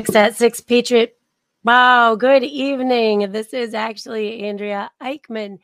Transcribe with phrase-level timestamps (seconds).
[0.00, 1.18] Six at six Patriot.
[1.62, 3.32] Wow, good evening.
[3.32, 5.58] This is actually Andrea Eichmann,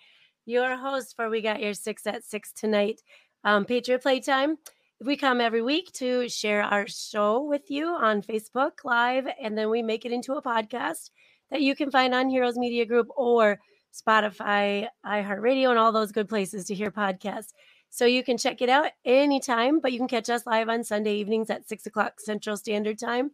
[0.44, 3.00] your host for We Got Your Six at Six tonight.
[3.44, 4.58] Um, Patriot Playtime.
[5.02, 9.70] We come every week to share our show with you on Facebook Live, and then
[9.70, 11.08] we make it into a podcast
[11.50, 13.58] that you can find on Heroes Media Group or
[13.94, 17.54] Spotify, iHeartRadio, and all those good places to hear podcasts.
[17.88, 21.14] So you can check it out anytime, but you can catch us live on Sunday
[21.14, 23.30] evenings at six o'clock Central Standard Time.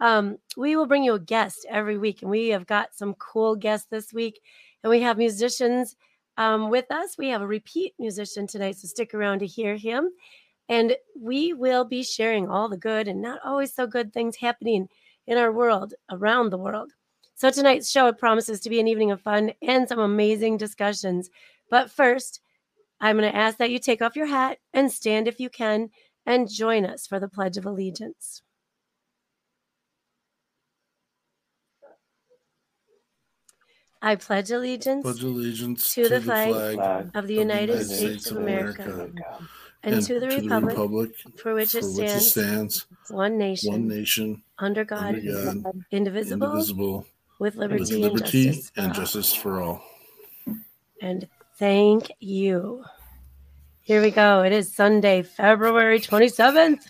[0.00, 3.54] Um, we will bring you a guest every week, and we have got some cool
[3.54, 4.40] guests this week,
[4.82, 5.96] and we have musicians
[6.36, 7.18] um, with us.
[7.18, 10.10] We have a repeat musician tonight, so stick around to hear him.
[10.68, 14.88] And we will be sharing all the good and not always so good things happening
[15.26, 16.92] in our world, around the world.
[17.34, 21.28] So tonight's show promises to be an evening of fun and some amazing discussions.
[21.70, 22.40] But first,
[23.00, 25.90] I'm going to ask that you take off your hat and stand if you can
[26.26, 28.42] and join us for the Pledge of Allegiance.
[34.02, 38.38] I pledge allegiance, pledge allegiance to, the, flag, flag of the United, States, States, of
[38.38, 39.12] America, America
[39.82, 43.36] and, and, to, the, to republic, republic, for which it stands, which it stands one
[43.36, 47.06] nation, one nation under God, under God indivisible, indivisible,
[47.38, 49.82] with liberty, with liberty and, justice, and justice for all.
[51.02, 52.84] And thank you.
[53.80, 54.42] Here we go.
[54.42, 56.86] It is Sunday, February 27th.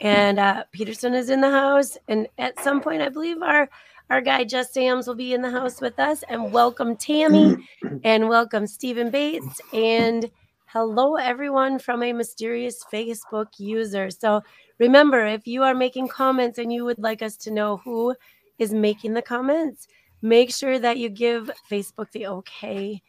[0.00, 1.98] And uh, Peterson is in the house.
[2.08, 3.68] And at some point, I believe our
[4.10, 6.24] our guy Jess Sams will be in the house with us.
[6.28, 7.56] And welcome Tammy
[8.04, 9.60] and welcome Stephen Bates.
[9.72, 10.28] And
[10.66, 14.10] hello everyone from a mysterious Facebook user.
[14.10, 14.42] So
[14.80, 18.16] remember, if you are making comments and you would like us to know who
[18.58, 19.86] is making the comments,
[20.22, 23.00] make sure that you give Facebook the okay.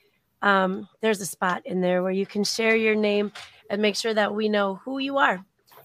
[0.44, 3.32] Um, there's a spot in there where you can share your name
[3.72, 5.44] and make sure that we know who you are.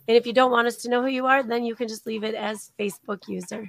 [0.09, 2.07] And if you don't want us to know who you are, then you can just
[2.07, 3.67] leave it as Facebook user.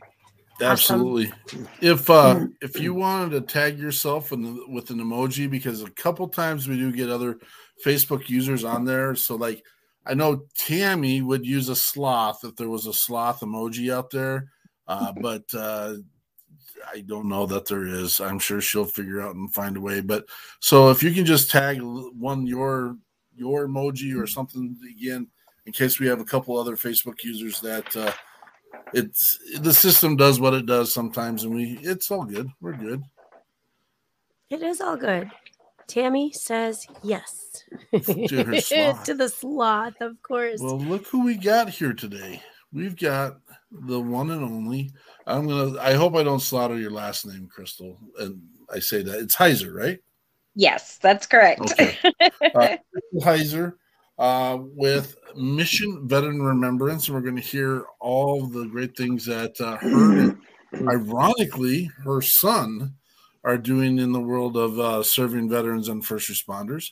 [0.62, 1.32] Absolutely.
[1.46, 1.68] Awesome.
[1.82, 6.28] If uh if you wanted to tag yourself the, with an emoji, because a couple
[6.28, 7.40] times we do get other
[7.86, 9.16] Facebook users on there.
[9.16, 9.64] So like
[10.06, 14.52] I know Tammy would use a sloth if there was a sloth emoji out there.
[14.88, 15.96] Uh, but uh
[16.94, 18.20] I don't know that there is.
[18.20, 20.02] I'm sure she'll figure out and find a way.
[20.02, 20.26] But
[20.60, 22.98] so if you can just tag one your
[23.36, 25.28] your emoji or something again,
[25.66, 28.12] in case we have a couple other Facebook users that uh,
[28.94, 32.50] it's the system does what it does sometimes, and we it's all good.
[32.62, 33.04] We're good.
[34.50, 35.30] It is all good.
[35.88, 40.60] Tammy says yes to, to the sloth, of course.
[40.62, 42.42] Well, look who we got here today.
[42.74, 43.38] We've got
[43.72, 44.92] the one and only.
[45.26, 45.80] I'm gonna.
[45.80, 47.98] I hope I don't slaughter your last name, Crystal.
[48.20, 48.42] And
[48.74, 50.00] I say that it's Heiser, right?
[50.56, 51.62] Yes, that's correct.
[51.62, 51.98] Okay.
[52.56, 52.78] Uh,
[53.22, 53.74] Heiser
[54.18, 59.60] uh, with Mission Veteran Remembrance, and we're going to hear all the great things that
[59.62, 60.36] uh, her,
[60.90, 62.94] ironically, her son
[63.44, 66.92] are doing in the world of uh, serving veterans and first responders.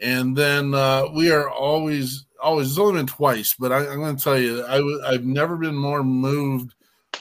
[0.00, 4.16] And then uh, we are always, always, it's only been twice, but I, am going
[4.16, 6.74] to tell you, I w- I've never been more moved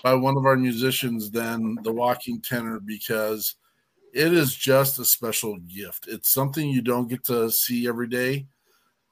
[0.03, 3.55] by one of our musicians than the Walking Tenor because
[4.13, 6.07] it is just a special gift.
[6.07, 8.47] It's something you don't get to see every day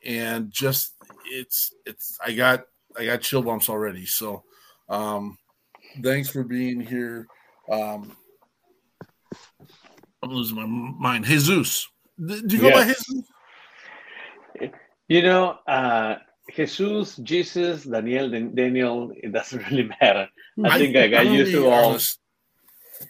[0.07, 0.93] and just
[1.25, 2.65] it's it's I got
[2.97, 4.05] I got chill bumps already.
[4.05, 4.43] So
[4.89, 5.37] um
[6.01, 7.27] thanks for being here.
[7.69, 8.15] Um
[10.23, 11.25] I'm losing my mind.
[11.25, 11.87] Jesus.
[12.25, 12.87] Do you go yes.
[12.87, 13.13] by
[14.63, 14.71] Jesus?
[15.09, 16.15] You know, uh
[16.55, 20.29] Jesus, Jesus, Daniel, Daniel, it doesn't really matter.
[20.63, 21.89] I, I think I got used to all.
[21.89, 22.19] Honest,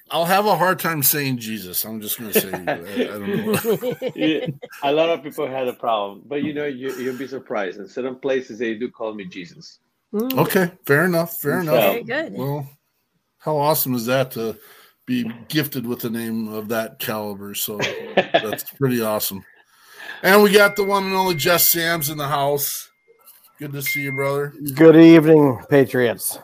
[0.10, 1.84] I'll have a hard time saying Jesus.
[1.86, 4.12] I'm just going to say I, I, don't know.
[4.16, 4.48] yeah,
[4.84, 7.80] a lot of people had a problem, but you know, you, will be surprised.
[7.80, 9.80] In certain places, they do call me Jesus.
[10.14, 10.38] Mm.
[10.38, 11.38] Okay, fair enough.
[11.42, 11.76] Fair enough.
[11.76, 12.34] Very good.
[12.34, 12.70] Well,
[13.40, 14.58] how awesome is that to
[15.06, 17.54] be gifted with a name of that caliber?
[17.54, 17.78] So
[18.16, 19.44] that's pretty awesome.
[20.24, 22.90] And we got the one and only Jess Sams in the house.
[23.60, 24.54] Good to see you, brother.
[24.76, 26.40] Good evening, Patriots.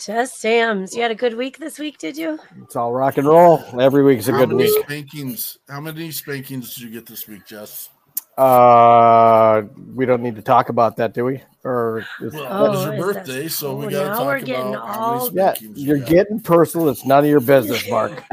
[0.00, 0.94] Jess Sams.
[0.94, 2.38] You had a good week this week, did you?
[2.62, 3.62] It's all rock and roll.
[3.78, 4.84] Every week's a how good week.
[4.84, 5.58] Spankings.
[5.68, 7.90] How many spankings did you get this week, Jess?
[8.38, 9.62] Uh,
[9.94, 11.42] we don't need to talk about that, do we?
[11.62, 14.98] Or well, oh, it was your birthday, that, so we oh, got to talk about
[14.98, 15.30] all...
[15.34, 16.88] Yeah, you're you getting personal.
[16.88, 18.24] It's none of your business, Mark.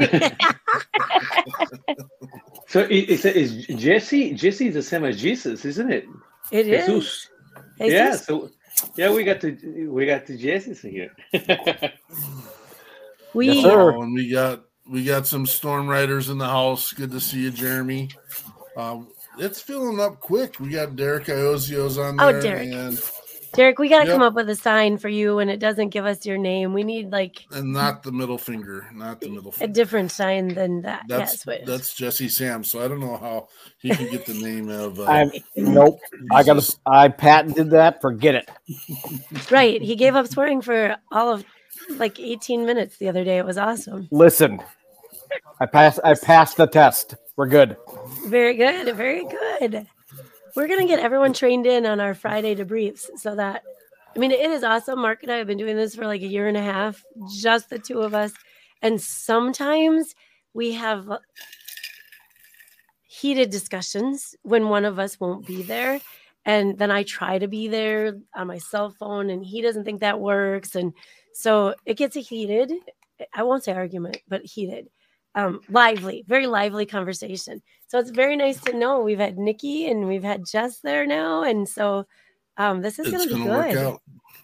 [2.68, 4.32] so is, is Jesse?
[4.32, 6.06] Jesse is the same as Jesus, isn't it?
[6.50, 6.88] It Jesus.
[6.88, 7.28] is.
[7.78, 7.92] Jesus.
[7.92, 8.16] Yeah.
[8.16, 8.50] So
[8.96, 11.14] yeah, we got to we got the Jesse's here.
[13.34, 16.92] we yes, and we got we got some storm riders in the house.
[16.92, 18.10] Good to see you, Jeremy.
[18.76, 19.08] Um,
[19.38, 20.58] it's filling up quick.
[20.60, 22.26] We got Derek Iozio's on there.
[22.26, 22.72] oh, Derek.
[22.72, 22.98] and
[23.54, 24.14] Derek, we got to Yep.
[24.14, 26.72] come up with a sign for you when it doesn't give us your name.
[26.72, 29.70] We need like And not the middle finger, not the middle finger.
[29.70, 31.04] a different sign than that.
[31.08, 31.66] That's yes, wait.
[31.66, 32.62] that's Jesse Sam.
[32.62, 33.48] So I don't know how
[33.80, 35.00] he can get the name of.
[35.00, 35.98] Uh, I'm nope.
[36.32, 36.78] I got Jesus.
[36.86, 38.00] I patented that.
[38.00, 38.50] Forget it.
[39.50, 39.80] right.
[39.82, 41.44] He gave up swearing for all of
[41.98, 43.38] like 18 minutes the other day.
[43.38, 44.08] It was awesome.
[44.10, 44.60] Listen,
[45.60, 46.00] I passed.
[46.04, 47.14] I passed the test.
[47.36, 47.76] We're good.
[48.26, 48.94] Very good.
[48.94, 49.86] Very good.
[50.56, 53.62] We're going to get everyone trained in on our Friday debriefs so that,
[54.14, 55.00] I mean, it is awesome.
[55.00, 57.04] Mark and I have been doing this for like a year and a half,
[57.38, 58.32] just the two of us.
[58.82, 60.14] And sometimes
[60.54, 61.08] we have
[63.06, 66.00] heated discussions when one of us won't be there.
[66.44, 70.00] And then I try to be there on my cell phone, and he doesn't think
[70.00, 70.74] that works.
[70.74, 70.94] And
[71.34, 72.72] so it gets heated.
[73.34, 74.88] I won't say argument, but heated,
[75.34, 77.62] um, lively, very lively conversation.
[77.86, 81.42] So it's very nice to know we've had Nikki and we've had Jess there now,
[81.42, 82.06] and so
[82.56, 84.02] um, this is going to be going to work out.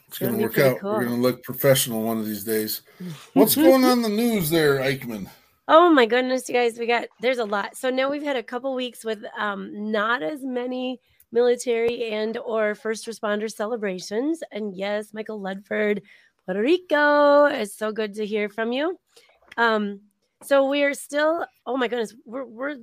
[0.09, 0.83] It's gonna going to work out.
[0.83, 2.83] We're going to look professional one of these days.
[3.35, 5.29] What's going on in the news there, Eichmann?
[5.67, 7.77] Oh my goodness, you guys, we got there's a lot.
[7.77, 11.01] So now we've had a couple weeks with um not as many
[11.33, 14.43] military and or first responder celebrations.
[14.53, 16.03] And yes, Michael Ledford,
[16.45, 17.47] Puerto Rico.
[17.47, 18.99] It's so good to hear from you.
[19.57, 20.01] Um,
[20.43, 22.77] so we're still, oh my goodness, we're we're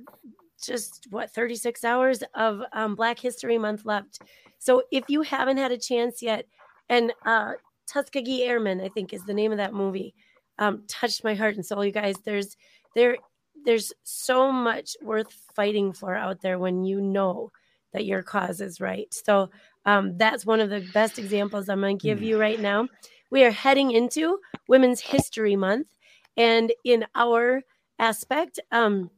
[0.64, 4.20] just what 36 hours of um, Black History Month left.
[4.58, 6.46] So if you haven't had a chance yet,
[6.88, 7.52] and uh
[7.86, 10.14] Tuskegee Airmen, I think is the name of that movie
[10.58, 11.84] um, touched my heart and soul.
[11.84, 12.56] You guys, there's
[12.94, 13.16] there
[13.64, 17.50] there's so much worth fighting for out there when you know
[17.92, 19.12] that your cause is right.
[19.12, 19.50] So
[19.84, 22.88] um, that's one of the best examples I'm going to give you right now.
[23.30, 24.38] We are heading into
[24.68, 25.88] Women's History Month,
[26.36, 27.62] and in our
[27.98, 29.10] aspect, um,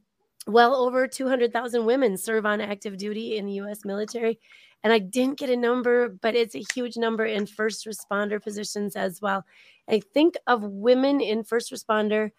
[0.47, 3.83] well over 200,000 women serve on active duty in the U.S.
[3.83, 4.39] military.
[4.83, 8.95] And I didn't get a number, but it's a huge number in first responder positions
[8.95, 9.43] as well.
[9.89, 12.29] I think of women in first responder,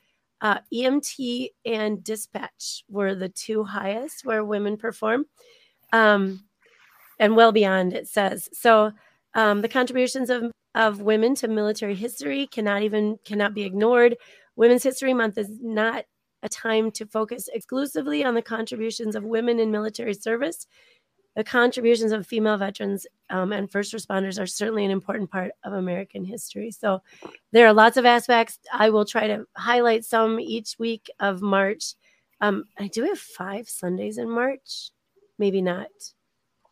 [0.41, 5.27] uh, EMT and dispatch were the two highest where women perform,
[5.93, 6.45] um,
[7.19, 8.49] and well beyond, it says.
[8.53, 8.93] So
[9.35, 14.17] um, the contributions of, of women to military history cannot even cannot be ignored.
[14.57, 16.05] Women's History Month is not
[16.43, 20.67] a time to focus exclusively on the contributions of women in military service.
[21.35, 25.75] The contributions of female veterans um, and first responders are certainly an important part of
[25.75, 26.71] American history.
[26.71, 27.03] So
[27.53, 28.59] there are lots of aspects.
[28.73, 31.95] I will try to highlight some each week of March.
[32.41, 34.91] Um, I do have five Sundays in March.
[35.39, 35.89] Maybe not.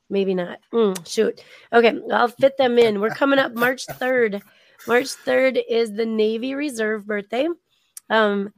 [0.09, 0.61] Maybe not.
[0.73, 1.43] Mm, shoot.
[1.73, 3.01] Okay, I'll fit them in.
[3.01, 4.41] We're coming up March 3rd.
[4.87, 7.49] March 3rd is the Navy Reserve birthday.
[8.11, 8.53] Um,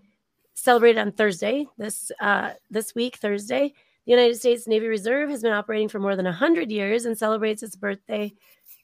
[0.54, 3.74] celebrated on Thursday, this uh, this week, Thursday.
[4.06, 7.64] The United States Navy Reserve has been operating for more than 100 years and celebrates
[7.64, 8.32] its birthday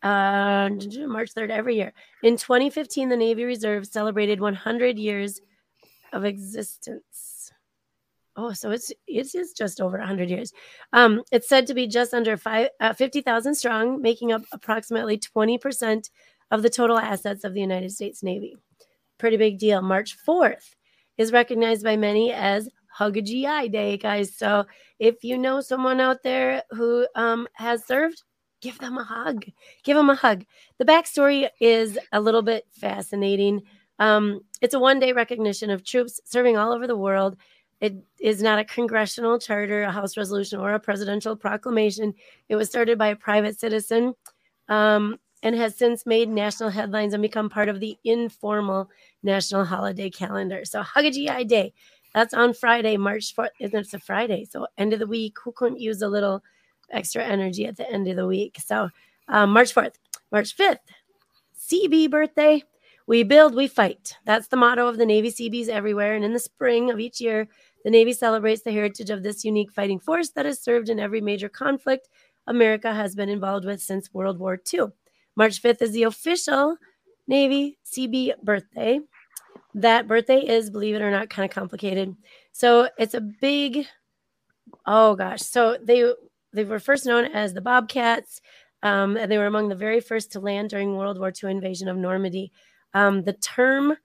[0.03, 0.69] uh,
[1.07, 1.93] March 3rd every year.
[2.23, 5.41] In 2015, the Navy Reserve celebrated 100 years
[6.13, 7.53] of existence.
[8.35, 10.53] Oh, so it's it is just over 100 years.
[10.93, 16.11] Um, it's said to be just under five, uh, 50,000 strong, making up approximately 20%
[16.51, 18.57] of the total assets of the United States Navy.
[19.23, 19.81] Pretty big deal.
[19.83, 20.75] March 4th
[21.17, 24.37] is recognized by many as Hug a GI Day, guys.
[24.37, 24.65] So
[24.99, 28.21] if you know someone out there who um, has served,
[28.61, 29.45] give them a hug.
[29.85, 30.45] Give them a hug.
[30.79, 33.63] The backstory is a little bit fascinating.
[34.01, 37.37] Um, it's a one day recognition of troops serving all over the world.
[37.81, 42.13] It is not a congressional charter, a House resolution, or a presidential proclamation.
[42.49, 44.15] It was started by a private citizen
[44.69, 48.89] um, and has since made national headlines and become part of the informal
[49.23, 50.65] national holiday calendar.
[50.65, 51.73] So, Hug a Day.
[52.15, 53.49] That's on Friday, March 4th.
[53.61, 54.47] And it's a Friday.
[54.49, 55.37] So, end of the week.
[55.45, 56.43] Who couldn't use a little
[56.91, 58.59] extra energy at the end of the week?
[58.65, 58.91] So,
[59.29, 59.95] um, March 4th,
[60.31, 60.79] March 5th,
[61.59, 62.63] Seabee birthday.
[63.09, 64.17] We build, we fight.
[64.25, 66.15] That's the motto of the Navy Seabees everywhere.
[66.15, 67.49] And in the spring of each year,
[67.85, 71.21] the Navy celebrates the heritage of this unique fighting force that has served in every
[71.21, 72.09] major conflict
[72.47, 74.87] America has been involved with since World War II.
[75.37, 76.77] March 5th is the official
[77.27, 79.01] Navy Seabee birthday.
[79.75, 82.15] That birthday is, believe it or not, kind of complicated.
[82.53, 83.87] So it's a big,
[84.87, 85.43] oh gosh.
[85.43, 86.13] So they
[86.53, 88.43] they were first known as the Bobcats,
[88.83, 91.89] um, and they were among the very first to land during World War II invasion
[91.89, 92.53] of Normandy.
[92.93, 93.97] Um, the term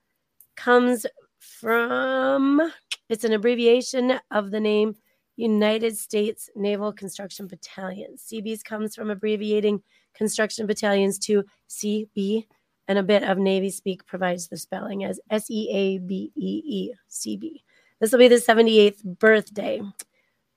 [0.56, 1.04] comes
[1.38, 2.72] from
[3.08, 4.96] it's an abbreviation of the name
[5.36, 8.16] United States Naval Construction Battalion.
[8.16, 9.82] CBs comes from abbreviating
[10.14, 12.46] construction battalions to CB,
[12.86, 16.62] and a bit of Navy speak provides the spelling as S E A B E
[16.64, 17.62] E, CB.
[18.00, 19.80] This will be the 78th birthday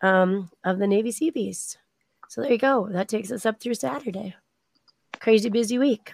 [0.02, 1.78] um, of the Navy Seabees.
[2.30, 2.88] So there you go.
[2.90, 4.36] That takes us up through Saturday.
[5.20, 6.14] crazy busy week.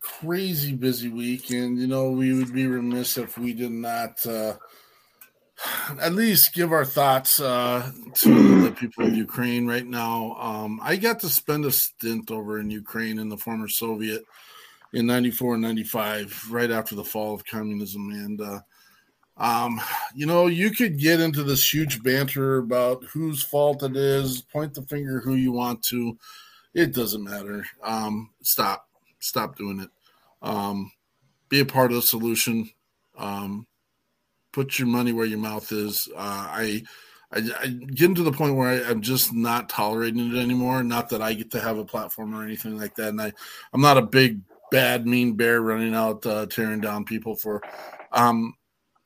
[0.00, 4.54] Crazy busy week, and you know we would be remiss if we did not uh,
[6.00, 10.36] at least give our thoughts uh, to the people of Ukraine right now.
[10.38, 14.24] Um, I got to spend a stint over in Ukraine in the former Soviet
[14.92, 18.10] in 94 and 95, right after the fall of communism.
[18.10, 18.60] And, uh,
[19.36, 19.80] um,
[20.14, 24.74] you know, you could get into this huge banter about whose fault it is, point
[24.74, 26.16] the finger who you want to.
[26.74, 27.64] It doesn't matter.
[27.82, 28.86] Um, stop.
[29.20, 29.90] Stop doing it.
[30.42, 30.92] Um,
[31.48, 32.70] be a part of the solution.
[34.58, 36.08] Put your money where your mouth is.
[36.16, 36.82] Uh, I,
[37.30, 40.82] I, I get to the point where I, am just not tolerating it anymore.
[40.82, 43.32] Not that I get to have a platform or anything like that, and I,
[43.72, 44.40] I'm not a big
[44.72, 47.62] bad mean bear running out uh, tearing down people for.
[48.10, 48.56] Um,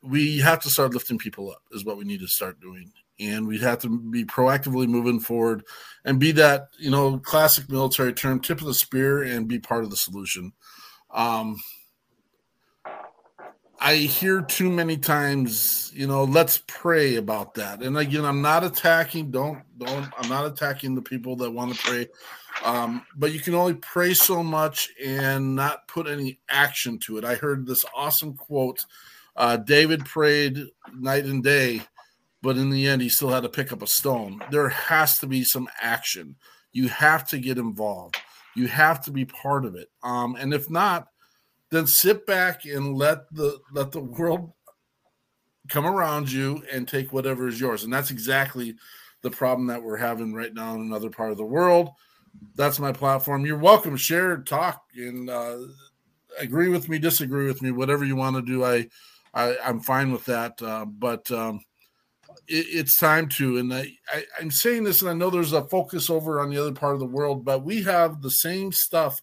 [0.02, 2.90] we have to start lifting people up is what we need to start doing
[3.21, 5.62] and we have to be proactively moving forward
[6.06, 9.85] and be that you know classic military term tip of the spear and be part
[9.85, 10.50] of the solution
[11.12, 11.56] um,
[13.84, 17.82] I hear too many times, you know, let's pray about that.
[17.82, 21.82] And again, I'm not attacking, don't, don't, I'm not attacking the people that want to
[21.82, 22.08] pray.
[22.64, 27.24] Um, but you can only pray so much and not put any action to it.
[27.24, 28.84] I heard this awesome quote
[29.34, 31.82] uh, David prayed night and day,
[32.40, 34.40] but in the end, he still had to pick up a stone.
[34.52, 36.36] There has to be some action.
[36.70, 38.16] You have to get involved,
[38.54, 39.90] you have to be part of it.
[40.04, 41.08] Um, and if not,
[41.72, 44.52] then sit back and let the let the world
[45.68, 47.82] come around you and take whatever is yours.
[47.82, 48.76] And that's exactly
[49.22, 51.88] the problem that we're having right now in another part of the world.
[52.56, 53.46] That's my platform.
[53.46, 53.96] You're welcome.
[53.96, 55.58] Share, talk, and uh,
[56.38, 58.64] agree with me, disagree with me, whatever you want to do.
[58.64, 58.88] I,
[59.32, 60.60] I am fine with that.
[60.60, 61.60] Uh, but um,
[62.48, 65.64] it, it's time to, and I, I, I'm saying this, and I know there's a
[65.64, 69.22] focus over on the other part of the world, but we have the same stuff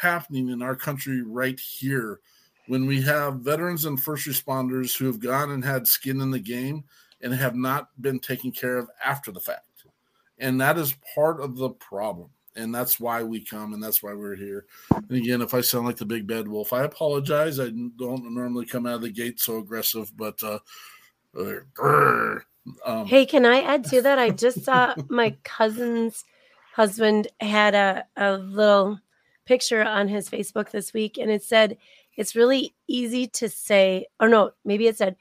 [0.00, 2.20] happening in our country right here
[2.66, 6.38] when we have veterans and first responders who have gone and had skin in the
[6.38, 6.84] game
[7.20, 9.64] and have not been taken care of after the fact.
[10.40, 12.30] And that is part of the problem.
[12.56, 14.66] And that's why we come and that's why we're here.
[14.90, 17.60] And again, if I sound like the big bad wolf, I apologize.
[17.60, 20.58] I don't normally come out of the gate so aggressive, but uh,
[21.38, 22.38] uh
[22.84, 24.18] um, hey, can I add to that?
[24.18, 26.24] I just saw my cousin's
[26.74, 28.98] husband had a, a little
[29.50, 31.76] picture on his Facebook this week, and it said
[32.16, 35.16] it's really easy to say, or no, maybe it said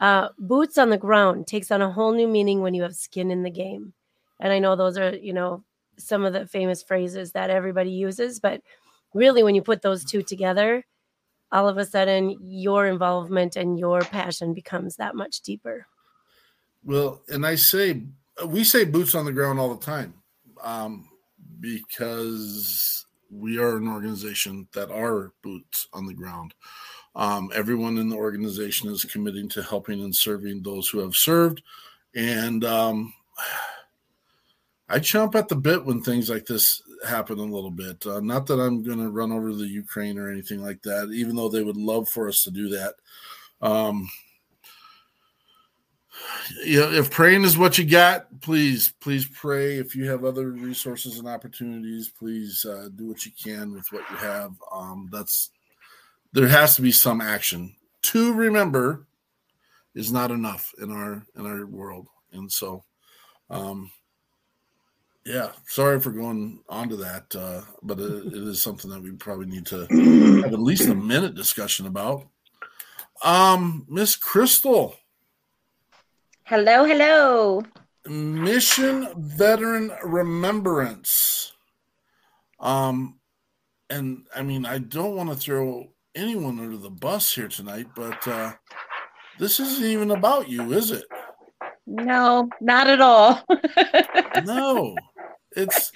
[0.00, 3.30] uh, boots on the ground takes on a whole new meaning when you have skin
[3.30, 3.92] in the game.
[4.40, 5.62] And I know those are, you know,
[5.98, 8.62] some of the famous phrases that everybody uses, but
[9.12, 10.86] really, when you put those two together,
[11.52, 15.86] all of a sudden your involvement and your passion becomes that much deeper.
[16.84, 18.00] Well, and I say,
[18.46, 20.14] we say boots on the ground all the time
[20.62, 21.06] um,
[21.60, 23.03] because
[23.34, 26.54] we are an organization that are boots on the ground.
[27.16, 31.62] Um, everyone in the organization is committing to helping and serving those who have served.
[32.14, 33.12] And um,
[34.88, 38.06] I chomp at the bit when things like this happen a little bit.
[38.06, 41.36] Uh, not that I'm going to run over the Ukraine or anything like that, even
[41.36, 42.94] though they would love for us to do that.
[43.60, 44.08] Um,
[46.64, 49.78] know, if praying is what you got, please, please pray.
[49.78, 54.02] If you have other resources and opportunities, please uh, do what you can with what
[54.10, 54.52] you have.
[54.72, 55.50] Um, that's
[56.32, 57.74] there has to be some action.
[58.02, 59.06] To remember
[59.94, 62.84] is not enough in our in our world, and so,
[63.50, 63.90] um,
[65.24, 65.52] yeah.
[65.66, 69.46] Sorry for going on to that, uh, but it, it is something that we probably
[69.46, 72.26] need to have at least a minute discussion about.
[73.22, 74.96] Um, Miss Crystal.
[76.56, 77.64] Hello, hello.
[78.06, 81.52] Mission Veteran Remembrance.
[82.60, 83.18] Um,
[83.90, 88.28] and I mean, I don't want to throw anyone under the bus here tonight, but
[88.28, 88.52] uh,
[89.40, 91.06] this isn't even about you, is it?
[91.88, 93.42] No, not at all.
[94.44, 94.94] no,
[95.56, 95.90] it's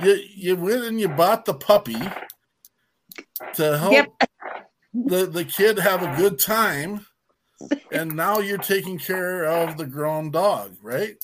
[0.00, 0.20] you.
[0.32, 2.00] You went and you bought the puppy
[3.54, 4.12] to help yep.
[4.92, 7.04] the the kid have a good time
[7.92, 11.16] and now you're taking care of the grown dog, right?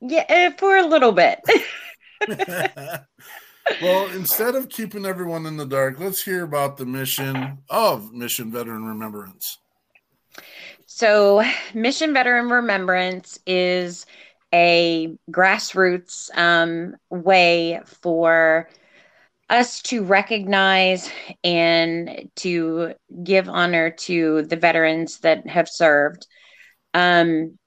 [0.00, 1.40] Yeah, eh, for a little bit.
[3.82, 8.50] well, instead of keeping everyone in the dark, let's hear about the mission of Mission
[8.50, 9.58] Veteran Remembrance.
[10.86, 11.42] So,
[11.74, 14.06] Mission Veteran Remembrance is
[14.52, 18.68] a grassroots um, way for
[19.50, 21.10] us to recognize
[21.42, 26.26] and to give honor to the veterans that have served
[26.94, 27.58] um,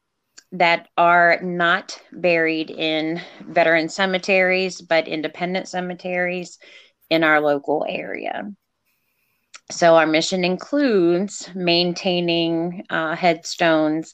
[0.54, 6.58] that are not buried in veteran cemeteries, but independent cemeteries
[7.10, 8.50] in our local area.
[9.72, 14.14] So, our mission includes maintaining uh, headstones,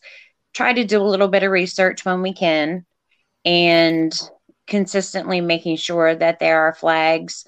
[0.54, 2.86] try to do a little bit of research when we can,
[3.44, 4.12] and
[4.70, 7.46] consistently making sure that there are flags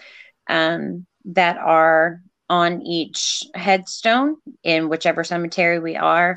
[0.49, 6.35] um, that are on each headstone in whichever cemetery we are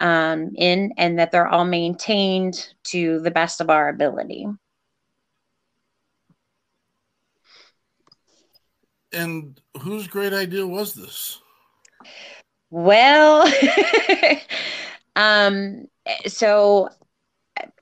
[0.00, 4.46] um, in, and that they're all maintained to the best of our ability.
[9.12, 11.38] And whose great idea was this?
[12.70, 13.46] Well,
[15.16, 15.84] um,
[16.26, 16.88] so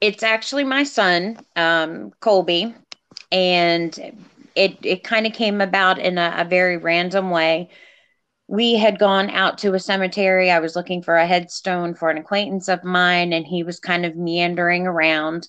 [0.01, 2.75] it's actually my son, um, Colby,
[3.33, 3.99] and
[4.57, 7.71] it it kind of came about in a, a very random way.
[8.49, 10.51] We had gone out to a cemetery.
[10.51, 14.07] I was looking for a headstone for an acquaintance of mine, and he was kind
[14.07, 15.49] of meandering around.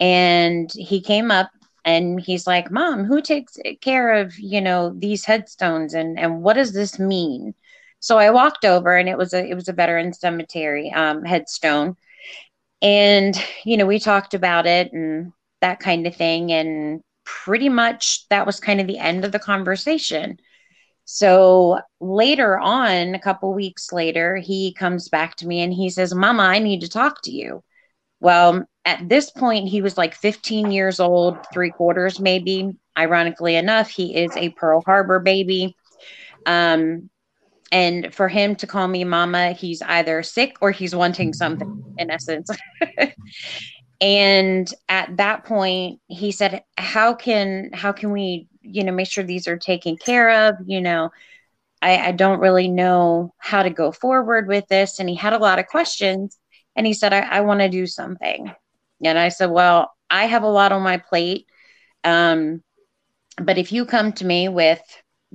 [0.00, 1.50] And he came up
[1.84, 6.54] and he's like, "Mom, who takes care of you know these headstones, and and what
[6.54, 7.54] does this mean?"
[8.00, 11.96] So I walked over, and it was a it was a veteran cemetery um, headstone,
[12.82, 18.28] and you know we talked about it and that kind of thing, and pretty much
[18.28, 20.38] that was kind of the end of the conversation.
[21.04, 26.14] So later on, a couple weeks later, he comes back to me and he says,
[26.14, 27.62] Mama, I need to talk to you.
[28.20, 32.70] Well, at this point, he was like 15 years old, three quarters maybe.
[32.96, 35.76] Ironically enough, he is a Pearl Harbor baby.
[36.46, 37.10] Um,
[37.72, 42.10] and for him to call me mama, he's either sick or he's wanting something, in
[42.10, 42.50] essence.
[44.00, 49.22] and at that point he said how can how can we you know make sure
[49.24, 50.56] these are taken care of?
[50.66, 51.10] You know
[51.80, 55.00] I, I don't really know how to go forward with this.
[55.00, 56.38] And he had a lot of questions
[56.76, 58.54] and he said i, I want to do something.
[59.04, 61.46] And i said well i have a lot on my plate
[62.04, 62.62] um,
[63.36, 64.82] but if you come to me with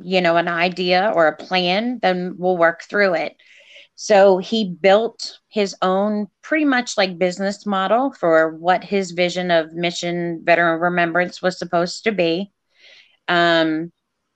[0.01, 3.35] you know an idea or a plan then we'll work through it
[3.99, 9.73] so he built his own pretty much like business model for what his vision of
[9.73, 12.51] mission veteran remembrance was supposed to be.
[13.27, 13.91] Um,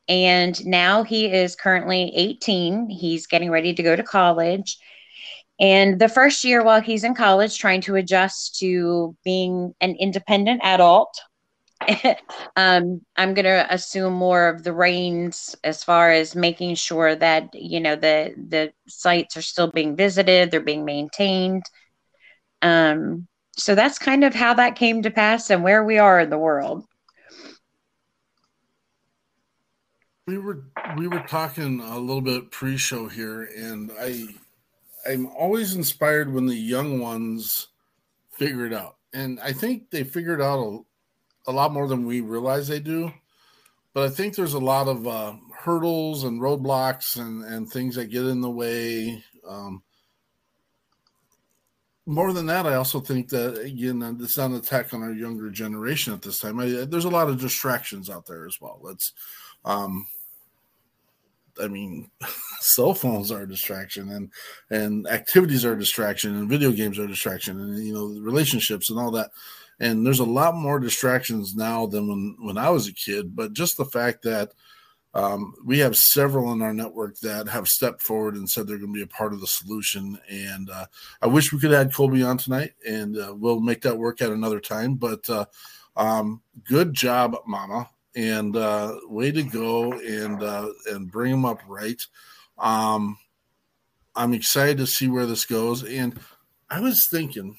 [0.08, 2.90] and now he is currently 18.
[2.90, 4.80] He's getting ready to go to college.
[5.60, 10.62] And the first year while he's in college, trying to adjust to being an independent
[10.64, 11.22] adult,
[12.56, 17.50] um, I'm going to assume more of the reins as far as making sure that
[17.54, 21.64] you know the the sites are still being visited, they're being maintained.
[22.62, 26.30] Um, so that's kind of how that came to pass and where we are in
[26.30, 26.86] the world.
[30.28, 30.64] We were
[30.98, 34.28] we were talking a little bit pre-show here, and I
[35.08, 37.68] I'm always inspired when the young ones
[38.32, 40.80] figure it out, and I think they figured out a
[41.48, 43.12] a lot more than we realize they do.
[43.94, 48.06] But I think there's a lot of uh, hurdles and roadblocks and, and things that
[48.06, 49.24] get in the way.
[49.48, 49.84] Um,
[52.06, 55.50] more than that, I also think that again, it's not an attack on our younger
[55.50, 56.60] generation at this time.
[56.60, 58.80] I, there's a lot of distractions out there as well.
[58.82, 59.14] Let's,
[59.66, 60.08] um,
[61.62, 62.10] I mean,
[62.60, 64.32] cell phones are a distraction, and
[64.70, 68.90] and activities are a distraction, and video games are a distraction, and you know, relationships
[68.90, 69.32] and all that
[69.82, 73.36] and there's a lot more distractions now than when when I was a kid.
[73.36, 74.52] But just the fact that
[75.16, 78.94] um, we have several in our network that have stepped forward and said they're going
[78.94, 80.18] to be a part of the solution.
[80.30, 80.86] And uh,
[81.22, 84.30] I wish we could add Colby on tonight, and uh, we'll make that work at
[84.30, 84.96] another time.
[84.96, 85.46] But uh,
[85.98, 91.62] um, good job, Mama, and uh, way to go, and uh, and bring them up
[91.68, 92.02] right.
[92.60, 93.18] Um,
[94.16, 96.20] I'm excited to see where this goes, and
[96.70, 97.58] I was thinking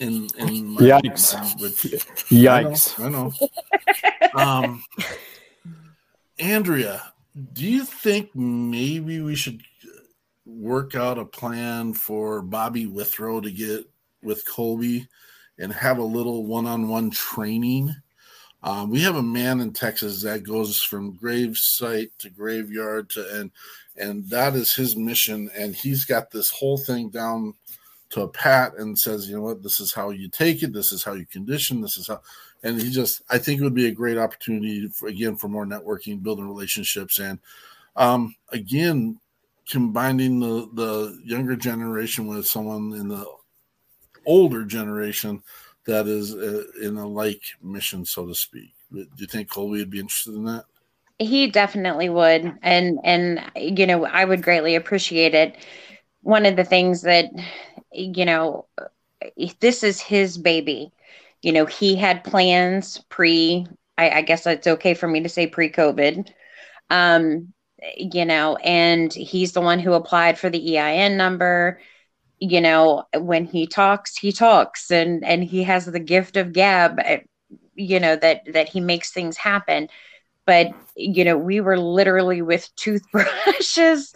[0.00, 1.34] in in my, yikes.
[2.30, 3.00] yikes.
[3.00, 4.40] I know, I know.
[4.42, 4.84] um
[6.38, 7.02] andrea
[7.52, 9.62] do you think maybe we should
[10.44, 13.88] work out a plan for bobby withrow to get
[14.22, 15.06] with colby
[15.58, 17.92] and have a little one-on-one training?
[18.62, 23.40] Um, we have a man in texas that goes from grave site to graveyard to
[23.40, 23.50] and
[23.96, 27.54] and that is his mission and he's got this whole thing down
[28.10, 30.92] to a pat and says, you know what, this is how you take it, this
[30.92, 32.20] is how you condition, this is how,
[32.62, 35.66] and he just, I think it would be a great opportunity for, again for more
[35.66, 37.38] networking, building relationships, and
[37.96, 39.18] um, again,
[39.68, 43.26] combining the the younger generation with someone in the
[44.24, 45.42] older generation
[45.86, 48.72] that is uh, in a like mission, so to speak.
[48.92, 50.64] Do you think Colby would be interested in that?
[51.18, 55.56] He definitely would, and and you know, I would greatly appreciate it.
[56.22, 57.30] One of the things that
[57.92, 58.66] you know,
[59.60, 60.92] this is his baby.
[61.42, 65.46] You know, he had plans pre I, I guess it's okay for me to say
[65.48, 66.30] pre-COVID.
[66.88, 67.52] Um,
[67.96, 71.80] you know, and he's the one who applied for the EIN number.
[72.38, 76.98] You know, when he talks, he talks, and and he has the gift of gab.
[77.00, 77.20] Eh,
[77.74, 79.88] you know that that he makes things happen.
[80.46, 84.14] But you know, we were literally with toothbrushes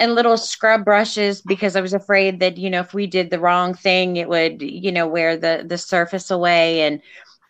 [0.00, 3.40] and little scrub brushes because I was afraid that you know if we did the
[3.40, 6.82] wrong thing, it would you know wear the the surface away.
[6.82, 7.00] And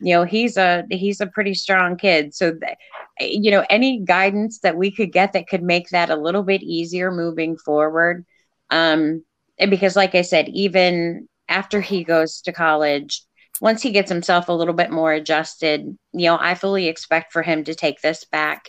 [0.00, 2.34] you know he's a he's a pretty strong kid.
[2.34, 2.76] So th-
[3.20, 6.62] you know any guidance that we could get that could make that a little bit
[6.62, 8.24] easier moving forward
[8.70, 9.22] um
[9.58, 13.22] and because like i said even after he goes to college
[13.60, 15.82] once he gets himself a little bit more adjusted
[16.12, 18.66] you know i fully expect for him to take this back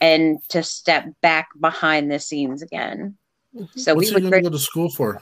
[0.00, 3.16] and to step back behind the scenes again
[3.54, 3.78] mm-hmm.
[3.78, 5.20] so What's we would go to school for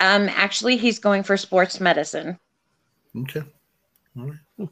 [0.00, 2.38] um actually he's going for sports medicine
[3.16, 3.42] okay
[4.18, 4.68] All right.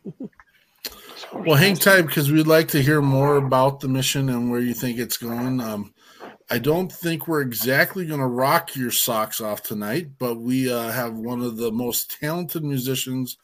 [1.34, 4.74] well, hang tight because we'd like to hear more about the mission and where you
[4.74, 5.60] think it's going.
[5.60, 5.92] Um,
[6.50, 10.90] I don't think we're exactly going to rock your socks off tonight, but we uh,
[10.90, 13.38] have one of the most talented musicians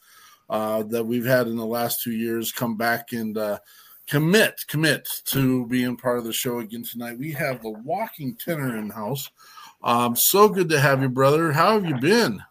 [0.49, 3.57] uh, that we've had in the last two years come back and uh,
[4.09, 7.17] commit commit to being part of the show again tonight.
[7.17, 9.29] We have the Walking Tenor in house.
[9.83, 11.51] Um, so good to have you, brother.
[11.51, 12.41] How have you been?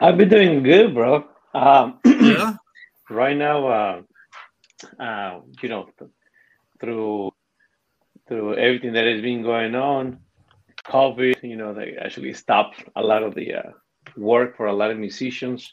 [0.00, 1.24] I've been doing good, bro.
[1.54, 2.54] Um, yeah.
[3.10, 4.02] Right now, uh,
[4.98, 5.88] uh, you know,
[6.80, 7.32] through
[8.26, 10.18] through everything that has been going on,
[10.86, 13.70] COVID, you know, they actually stopped a lot of the uh,
[14.16, 15.72] work for a lot of musicians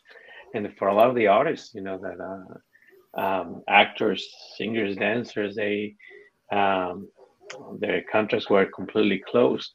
[0.53, 2.57] and for a lot of the artists, you know, that uh,
[3.15, 5.95] um, actors, singers, dancers, they
[6.51, 7.08] um,
[7.80, 9.71] their contracts were completely closed.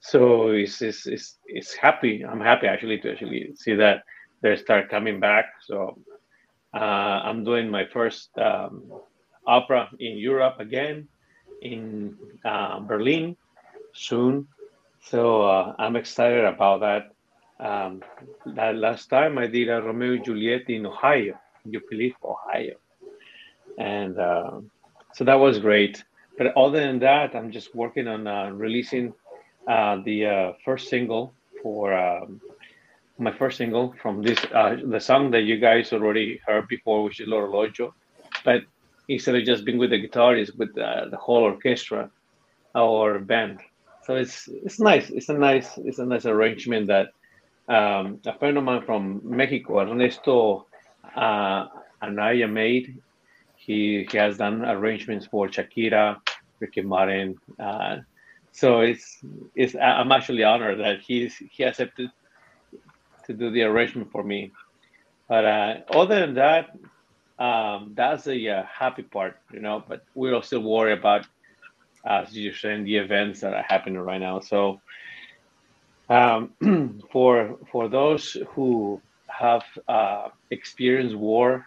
[0.00, 2.24] So it's, it's, it's, it's happy.
[2.24, 4.04] I'm happy actually to actually see that
[4.42, 5.46] they start coming back.
[5.66, 5.98] So
[6.74, 8.84] uh, I'm doing my first um,
[9.46, 11.08] opera in Europe again,
[11.62, 13.36] in uh, Berlin
[13.94, 14.46] soon.
[15.00, 17.12] So uh, I'm excited about that.
[17.58, 18.02] Um,
[18.54, 21.38] that last time I did a Romeo and Juliet in Ohio,
[21.72, 22.76] Puyallup, Ohio,
[23.78, 24.60] and uh,
[25.14, 26.04] so that was great.
[26.38, 29.14] But other than that, I'm just working on uh, releasing
[29.66, 32.40] uh, the first single for um,
[33.18, 37.20] my first single from this uh, the song that you guys already heard before, which
[37.20, 37.92] is L'Orologio.
[38.44, 38.62] But
[39.08, 42.10] instead of just being with the guitar, it's with uh, the whole orchestra
[42.74, 43.60] or band.
[44.04, 45.10] So it's it's nice.
[45.10, 47.08] It's a nice it's a nice arrangement that
[47.68, 50.66] um, a friend of mine from Mexico, Ernesto
[51.14, 51.66] uh,
[52.02, 53.02] Anaya, made.
[53.56, 56.18] He he has done arrangements for Shakira,
[56.60, 57.36] Ricky Martin.
[57.58, 57.98] Uh,
[58.52, 59.18] so it's
[59.54, 62.10] it's I'm actually honored that he's he accepted
[63.26, 64.52] to do the arrangement for me.
[65.28, 66.70] But uh, other than that,
[67.38, 69.82] um, that's the uh, happy part, you know.
[69.86, 71.26] But we're still worried about,
[72.04, 74.40] as you're saying, the events that are happening right now.
[74.40, 74.80] So,
[76.08, 79.02] um, for for those who
[79.38, 81.66] have uh, experienced war,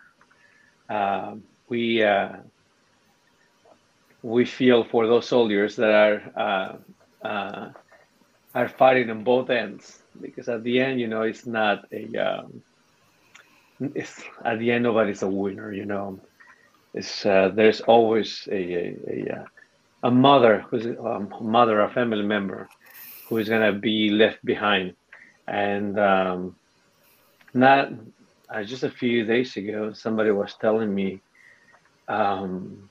[0.90, 1.36] uh,
[1.70, 2.30] we uh,
[4.24, 6.78] we feel for those soldiers that are
[7.24, 7.70] uh,
[8.56, 12.06] are fighting on both ends because at the end, you know, it's not a.
[12.18, 12.62] Um,
[13.96, 15.72] it's at the end nobody's a winner.
[15.72, 16.20] You know,
[16.94, 19.46] it's uh, there's always a a, a, uh,
[20.04, 22.68] a mother who's a um, mother, a family member,
[23.28, 24.94] who is gonna be left behind,
[25.48, 26.56] and um,
[27.54, 27.92] not
[28.50, 31.22] uh, just a few days ago, somebody was telling me.
[32.08, 32.90] Um,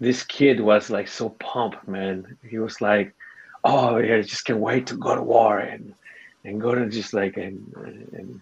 [0.00, 2.38] this kid was like so pumped, man.
[2.48, 3.14] He was like,
[3.64, 5.94] "Oh yeah, I just can't wait to go to war," and
[6.44, 7.74] and go to just like and
[8.12, 8.40] and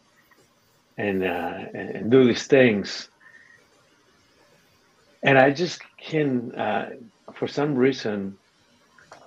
[0.99, 3.09] and, uh, and do these things.
[5.23, 6.91] And I just can, uh,
[7.35, 8.39] for some reason,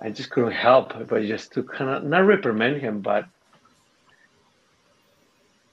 [0.00, 3.26] I just couldn't help but just to kind of not reprimand him, but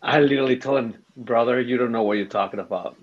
[0.02, 2.96] I literally told him, brother, you don't know what you're talking about.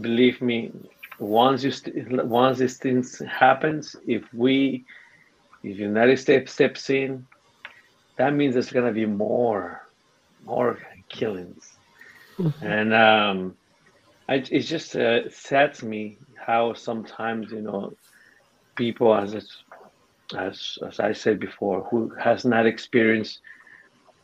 [0.00, 0.70] Believe me,
[1.18, 4.84] once you st- once this thing happens, if we,
[5.62, 7.26] if United States steps in,
[8.16, 9.86] that means there's going to be more,
[10.44, 11.72] more killings.
[12.38, 12.66] Mm-hmm.
[12.66, 13.56] And um,
[14.28, 17.94] I, it just uh, sets me how sometimes, you know,
[18.76, 19.34] people, as,
[20.36, 23.40] as, as I said before, who has not experienced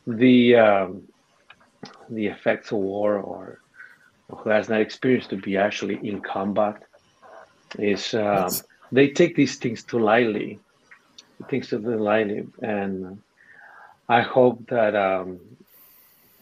[0.06, 1.02] the, um,
[2.10, 3.60] the effects of war or
[4.30, 6.82] who has not experienced to be actually in combat
[7.78, 8.48] is um,
[8.92, 10.58] they take these things too lightly
[11.48, 12.46] things too lightly.
[12.62, 13.22] And
[14.08, 15.40] I hope that, um,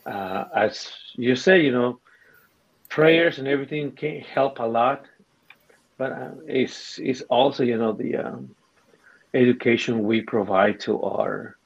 [0.07, 2.01] uh, as you say, you know,
[2.89, 5.07] prayers and everything can help a lot,
[5.97, 8.55] but uh, it's it's also you know the um,
[9.33, 11.57] education we provide to our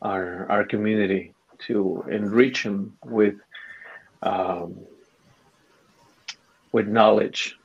[0.00, 1.34] our our community
[1.66, 3.36] to enrich them with
[4.22, 4.76] um,
[6.72, 7.58] with knowledge,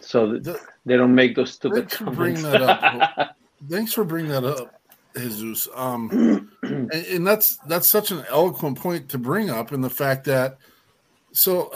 [0.00, 2.42] so that the, they don't make those stupid comments.
[3.68, 4.80] Thanks for bringing that up,
[5.16, 5.68] Jesus.
[5.74, 10.24] Um, and, and that's that's such an eloquent point to bring up, in the fact
[10.24, 10.58] that
[11.32, 11.72] so.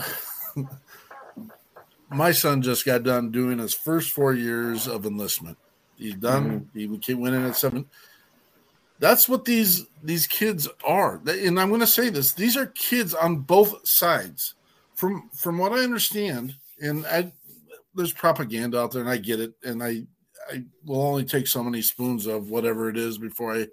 [2.15, 5.57] my son just got done doing his first four years of enlistment.
[5.97, 6.69] He's done.
[6.77, 6.97] Mm-hmm.
[7.03, 7.87] He went in at seven.
[9.03, 13.15] That's what these these kids are, and I'm going to say this: these are kids
[13.15, 14.55] on both sides.
[14.95, 17.33] From from what I understand, and I,
[17.97, 20.05] there's propaganda out there, and I get it, and I
[20.49, 23.67] I will only take so many spoons of whatever it is before I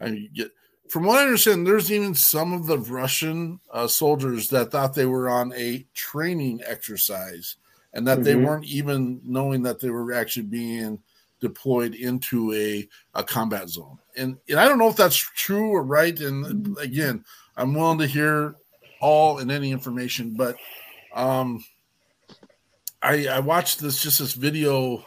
[0.00, 0.50] I get.
[0.88, 5.04] From what I understand, there's even some of the Russian uh, soldiers that thought they
[5.04, 7.56] were on a training exercise,
[7.92, 8.24] and that mm-hmm.
[8.24, 10.98] they weren't even knowing that they were actually being
[11.42, 13.98] deployed into a, a combat zone.
[14.16, 16.18] And, and I don't know if that's true or right.
[16.18, 17.24] And again,
[17.56, 18.54] I'm willing to hear
[19.00, 20.56] all and any information, but
[21.14, 21.62] um,
[23.02, 25.04] I, I watched this just this video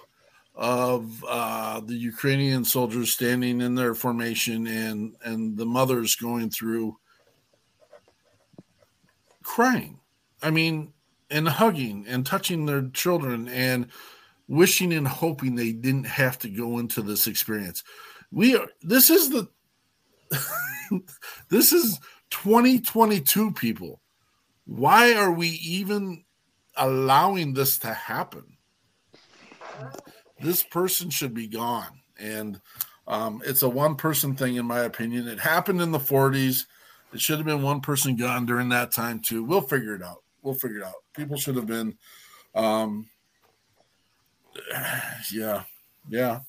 [0.54, 6.98] of uh, the Ukrainian soldiers standing in their formation and and the mothers going through
[9.44, 10.00] crying.
[10.42, 10.94] I mean,
[11.30, 13.88] and hugging and touching their children and
[14.48, 17.84] wishing and hoping they didn't have to go into this experience.
[18.32, 19.48] We are this is the
[21.50, 22.00] this is
[22.32, 24.02] 2022 people.
[24.66, 26.24] Why are we even
[26.76, 28.58] allowing this to happen?
[30.40, 32.02] This person should be gone.
[32.20, 32.60] And
[33.08, 35.28] um, it's a one person thing, in my opinion.
[35.28, 36.66] It happened in the 40s.
[37.14, 39.44] It should have been one person gone during that time, too.
[39.44, 40.24] We'll figure it out.
[40.42, 40.96] We'll figure it out.
[41.16, 41.98] People should have been
[42.56, 43.08] um,
[45.32, 45.64] yeah,
[46.10, 46.40] yeah,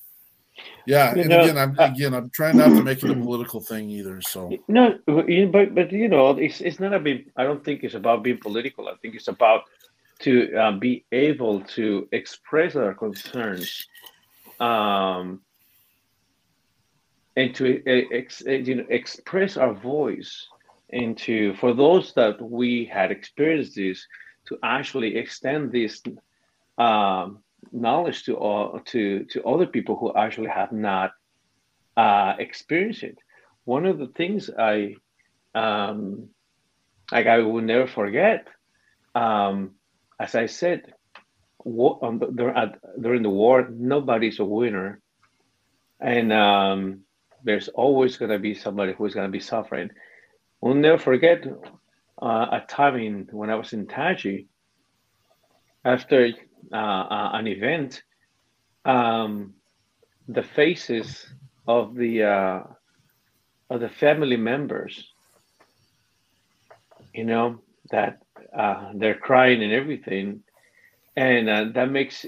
[0.85, 1.15] yeah.
[1.15, 3.89] You and know, again, I'm again, I'm trying not to make it a political thing
[3.89, 4.21] either.
[4.21, 7.17] So no, but but you know, it's it's not about.
[7.35, 8.87] I don't think it's about being political.
[8.87, 9.63] I think it's about
[10.19, 13.87] to uh, be able to express our concerns,
[14.59, 15.41] um,
[17.35, 20.47] and to ex, you know express our voice,
[20.91, 24.07] and to for those that we had experienced this,
[24.47, 26.01] to actually extend this.
[26.77, 27.39] Um,
[27.71, 31.11] knowledge to all to to other people who actually have not
[31.95, 33.17] uh, experienced it.
[33.65, 34.95] One of the things I
[35.55, 36.29] um,
[37.11, 38.47] like I will never forget,
[39.15, 39.71] um,
[40.19, 40.93] as I said,
[41.65, 42.21] um,
[42.99, 45.01] during the war, nobody's a winner,
[45.99, 47.01] and um,
[47.43, 49.89] there's always going to be somebody who's going to be suffering.
[50.61, 51.45] We'll never forget
[52.21, 54.47] uh, a time in, when I was in Taji,
[55.85, 56.29] after
[56.71, 58.03] uh, uh, an event,
[58.85, 59.53] um,
[60.27, 61.25] the faces
[61.67, 62.59] of the uh,
[63.69, 65.13] of the family members,
[67.13, 67.59] you know,
[67.91, 68.19] that
[68.57, 70.43] uh, they're crying and everything,
[71.15, 72.25] and uh, that makes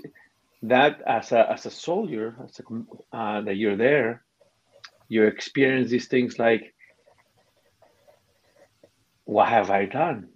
[0.64, 4.24] that as a as a soldier, as a, uh, that you're there,
[5.10, 6.74] you experience these things like,
[9.26, 10.30] what have I done?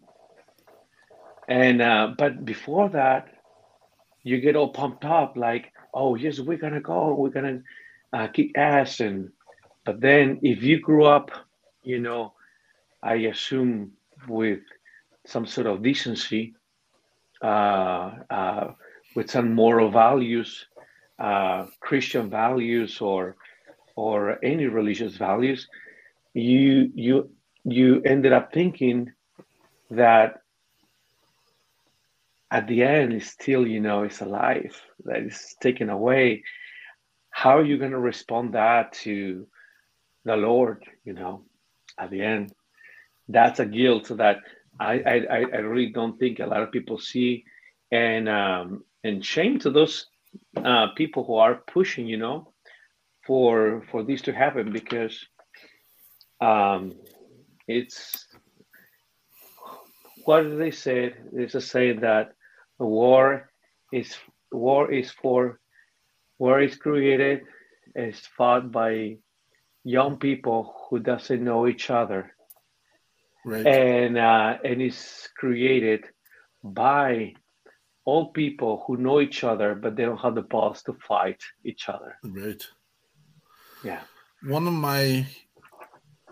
[1.48, 3.33] And uh, but before that,
[4.24, 7.62] you get all pumped up like, oh yes, we're gonna go, we're gonna
[8.14, 9.32] uh, kick ass, and
[9.86, 11.32] but then if you grew up,
[11.84, 12.34] you know,
[13.02, 13.94] I assume
[14.28, 14.60] with
[15.26, 16.56] some sort of decency,
[17.42, 18.72] uh, uh,
[19.16, 20.68] with some moral values,
[21.20, 23.36] uh, Christian values, or
[23.96, 25.68] or any religious values,
[26.34, 27.30] you you
[27.66, 29.12] you ended up thinking
[29.92, 30.43] that
[32.54, 36.44] at the end it's still you know it's alive that is taken away.
[37.32, 39.48] How are you going to respond that to
[40.24, 41.46] the lord you know
[42.00, 42.54] at the end?
[43.28, 44.38] That's a guilt that
[44.80, 47.44] i i, I really don't think a lot of people see.
[47.92, 50.06] And um and shame to those
[50.56, 52.54] uh, people who are pushing you know
[53.26, 55.16] for for this to happen because
[56.40, 56.94] um
[57.68, 58.28] it's
[60.26, 61.14] what did they say?
[61.32, 62.36] There's a saying that
[62.84, 63.50] war
[63.92, 64.16] is
[64.52, 65.60] war is for
[66.38, 67.42] war is created
[67.96, 69.18] is fought by
[69.84, 72.32] young people who doesn't know each other.
[73.46, 73.66] Right.
[73.66, 76.06] And uh, and is created
[76.64, 77.36] by
[78.06, 81.90] old people who know each other but they don't have the balls to fight each
[81.90, 82.18] other.
[82.24, 82.64] Right.
[83.84, 84.02] Yeah.
[84.44, 85.28] One of my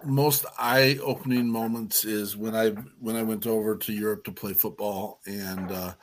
[0.04, 5.20] most eye-opening moments is when I when I went over to Europe to play football,
[5.26, 5.94] and uh,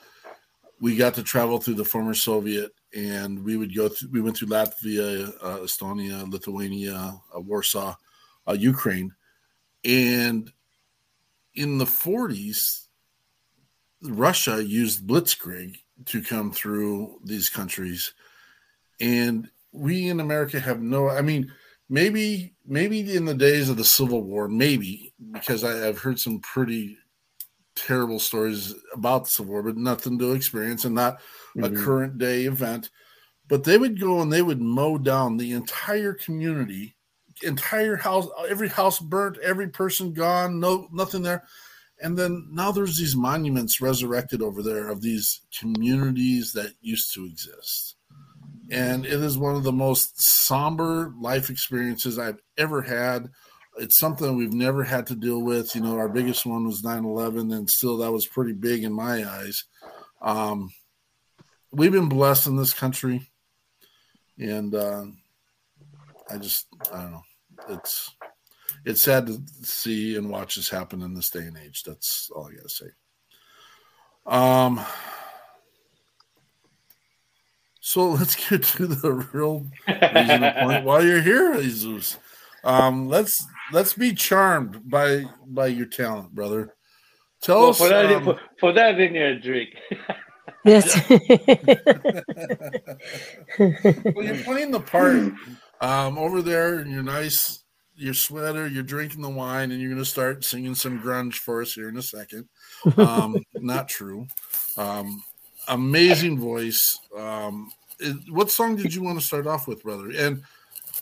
[0.81, 4.11] we got to travel through the former Soviet, and we would go through.
[4.11, 7.95] We went through Latvia, uh, Estonia, Lithuania, uh, Warsaw,
[8.49, 9.13] uh, Ukraine,
[9.85, 10.51] and
[11.55, 12.87] in the 40s,
[14.03, 18.15] Russia used blitzkrieg to come through these countries,
[19.01, 21.09] and we in America have no.
[21.09, 21.53] I mean
[21.89, 26.41] maybe maybe in the days of the Civil War, maybe because I, have heard some
[26.41, 26.99] pretty
[27.87, 31.19] terrible stories about the Civil War, but nothing to experience and not
[31.57, 31.65] mm-hmm.
[31.65, 32.91] a current day event.
[33.49, 36.97] But they would go and they would mow down the entire community,
[37.43, 41.45] entire house, every house burnt, every person gone, no nothing there.
[42.01, 47.25] And then now there's these monuments resurrected over there of these communities that used to
[47.25, 47.97] exist
[48.71, 53.31] and it is one of the most somber life experiences I've ever had.
[53.79, 55.75] It's something we've never had to deal with.
[55.75, 58.93] You know, our biggest one was 9 11, and still that was pretty big in
[58.93, 59.65] my eyes.
[60.21, 60.71] Um,
[61.71, 63.31] we've been blessed in this country,
[64.39, 65.05] and uh,
[66.31, 67.23] I just, I don't know.
[67.69, 68.15] It's,
[68.85, 71.83] it's sad to see and watch this happen in this day and age.
[71.85, 72.87] That's all I got to say.
[74.27, 74.85] Um,
[77.81, 82.19] so let's get to the real reason point why you're here, Jesus.
[82.63, 86.75] Um, let's let's be charmed by by your talent, brother.
[87.41, 89.71] Tell well, us for that, um, for, for that in your drink.
[90.65, 91.09] yes.
[93.59, 95.33] well, you're playing the part
[95.81, 97.63] um, over there in your nice
[97.99, 98.67] your sweater.
[98.67, 101.89] You're drinking the wine, and you're going to start singing some grunge for us here
[101.89, 102.49] in a second.
[102.97, 104.27] Um, not true.
[104.77, 105.23] Um,
[105.67, 106.99] amazing voice.
[107.17, 107.71] Um,
[108.31, 110.11] what song did you want to start off with, brother?
[110.17, 110.43] And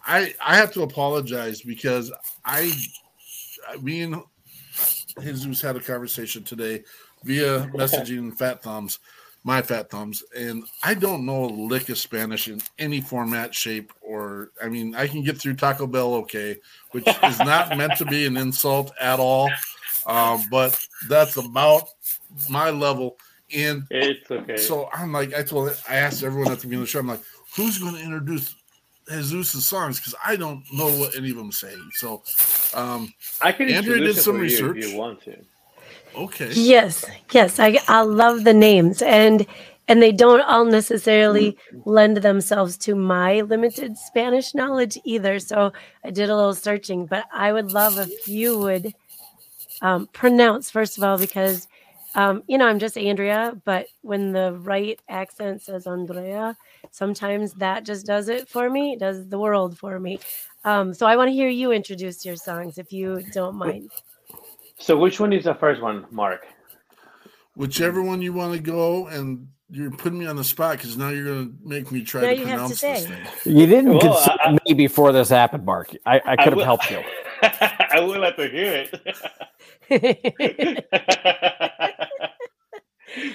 [0.06, 2.12] I I have to apologize because
[2.44, 2.72] I
[3.82, 4.22] me and
[5.20, 6.84] Jesus had a conversation today
[7.24, 9.00] via messaging Fat Thumbs,
[9.42, 13.92] my Fat Thumbs, and I don't know a lick of Spanish in any format, shape,
[14.00, 16.56] or I mean I can get through Taco Bell okay,
[16.92, 19.50] which is not meant to be an insult at all,
[20.06, 21.88] uh, but that's about
[22.48, 23.16] my level.
[23.54, 24.56] And it's okay.
[24.56, 27.06] So I'm like, I told, I asked everyone at the beginning of the show, I'm
[27.06, 27.22] like,
[27.54, 28.56] who's going to introduce
[29.08, 29.98] Jesus' songs?
[29.98, 31.74] Because I don't know what any of them say.
[31.94, 32.22] So,
[32.74, 33.70] um, I can.
[33.70, 34.78] Andrea did some research.
[34.78, 35.36] If you want to.
[36.16, 36.50] Okay.
[36.52, 39.46] Yes, yes, I I love the names and
[39.88, 41.88] and they don't all necessarily mm-hmm.
[41.88, 45.38] lend themselves to my limited Spanish knowledge either.
[45.38, 45.72] So
[46.04, 48.94] I did a little searching, but I would love if you would
[49.82, 51.68] um, pronounce first of all because
[52.16, 56.56] um, you know, I'm just Andrea, but when the right accent says Andrea,
[56.90, 60.18] sometimes that just does it for me, does the world for me.
[60.64, 63.90] Um, so I want to hear you introduce your songs if you don't mind.
[64.78, 66.46] So, which one is the first one, Mark?
[67.54, 71.10] Whichever one you want to go, and you're putting me on the spot because now
[71.10, 73.26] you're going to make me try now to pronounce to this thing.
[73.44, 75.94] You didn't well, consult I, me before this happened, Mark.
[76.06, 77.02] I, I could I have helped you.
[77.42, 78.90] I will have to hear it.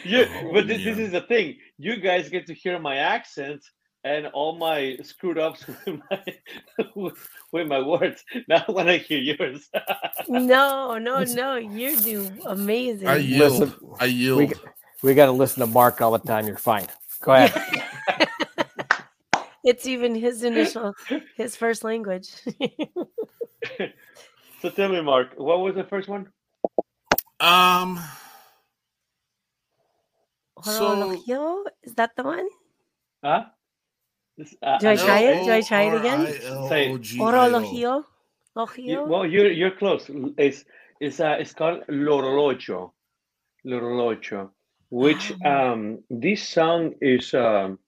[0.06, 1.58] yeah, oh, but this, this, is the thing.
[1.78, 3.64] You guys get to hear my accent
[4.04, 6.24] and all my screwed ups with my
[7.52, 8.24] with my words.
[8.48, 9.70] Now when I hear yours.
[10.28, 11.56] no, no, no.
[11.56, 13.08] You do amazing.
[13.08, 13.52] I yield.
[13.52, 14.40] Listen, I yield.
[14.40, 14.52] We,
[15.04, 16.48] we got to listen to Mark all the time.
[16.48, 16.88] You're fine.
[17.22, 18.28] Go ahead.
[19.64, 20.94] It's even his initial,
[21.36, 22.30] his first language.
[24.62, 26.28] so tell me, Mark, what was the first one?
[27.40, 28.00] Um.
[30.60, 31.66] Horologio?
[31.84, 32.48] Is that the one?
[33.24, 33.46] Huh?
[34.38, 35.46] This, uh, Do I try it?
[35.46, 36.26] Do I try it again?
[36.70, 38.04] Say Horologio.
[38.76, 40.10] You, well, you're you're close.
[40.38, 40.66] It's
[41.00, 42.92] it's uh, it's called L'Orologio.
[43.64, 44.50] L'Orologio,
[44.90, 45.50] which oh.
[45.50, 47.80] um this song is um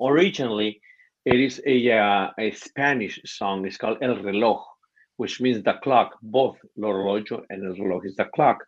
[0.00, 0.80] originally
[1.24, 3.66] it is a uh, a Spanish song.
[3.66, 4.62] It's called El Reloj,
[5.16, 6.18] which means the clock.
[6.22, 8.58] Both L'Orologio and El Reloj is the clock.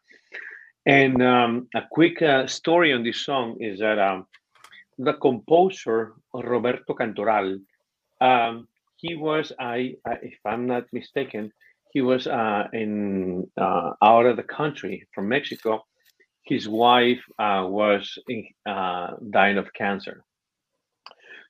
[0.87, 4.27] And um, a quick uh, story on this song is that um,
[4.99, 7.59] the composer Roberto Cantoral,
[8.21, 11.53] um, he was, I, I, if I'm not mistaken,
[11.93, 15.85] he was uh, in uh, out of the country from Mexico.
[16.43, 20.23] His wife uh, was in, uh, dying of cancer.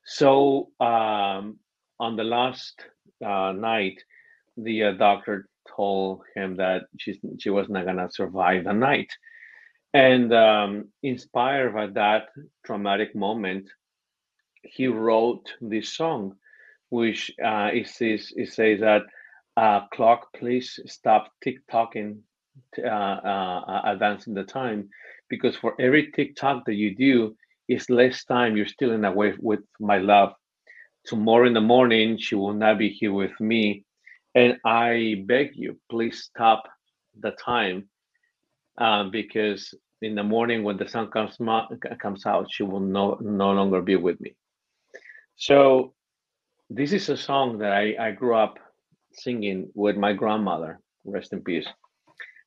[0.04, 1.58] So um,
[1.98, 2.74] on the last
[3.24, 4.02] uh, night,
[4.56, 9.10] the doctor told him that she's, she was not to survive the night.
[9.92, 12.26] And um, inspired by that
[12.64, 13.70] traumatic moment,
[14.62, 16.34] he wrote this song,
[16.90, 19.02] which uh, it, says, it says that
[19.56, 22.22] uh, clock, please stop tick tocking,
[22.78, 24.88] uh, uh, advancing the time,
[25.28, 27.36] because for every tick tock that you do,
[27.68, 30.32] is less time you're still in a way with my love.
[31.06, 33.84] Tomorrow in the morning, she will not be here with me.
[34.34, 36.64] And I beg you, please stop
[37.18, 37.88] the time
[38.78, 41.36] uh, because in the morning when the sun comes
[42.00, 44.34] comes out, she will no no longer be with me.
[45.36, 45.94] So
[46.70, 48.58] this is a song that I, I grew up
[49.12, 51.66] singing with my grandmother, rest in peace.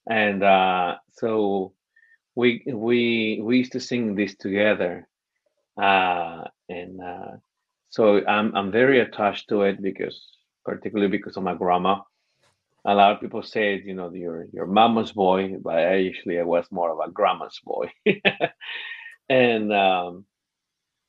[0.10, 1.74] And uh, so
[2.38, 5.08] we we we used to sing this together,
[5.82, 7.34] uh, and uh,
[7.90, 10.18] so I'm I'm very attached to it because
[10.64, 12.02] particularly because of my grandma
[12.88, 16.44] a lot of people say, you know, you're your mama's boy, but I actually I
[16.44, 17.92] was more of a grandma's boy.
[19.30, 20.26] and um,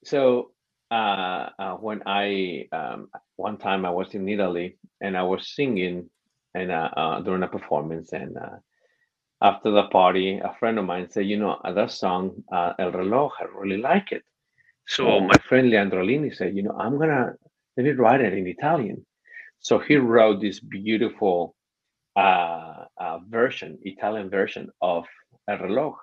[0.05, 0.51] so
[0.91, 6.11] uh, uh, when I um, one time I was in Italy and I was singing
[6.55, 8.57] and uh, uh during a performance and uh,
[9.41, 13.31] after the party, a friend of mine said, you know, that song uh, El Reloj,
[13.41, 14.23] I really like it.
[14.87, 15.21] So oh.
[15.21, 17.35] my friend Leandrolini said, you know, I'm gonna
[17.77, 19.07] let me write it in Italian.
[19.61, 21.55] So he wrote this beautiful
[22.17, 25.05] uh, uh, version, Italian version of
[25.49, 25.95] El Reloj.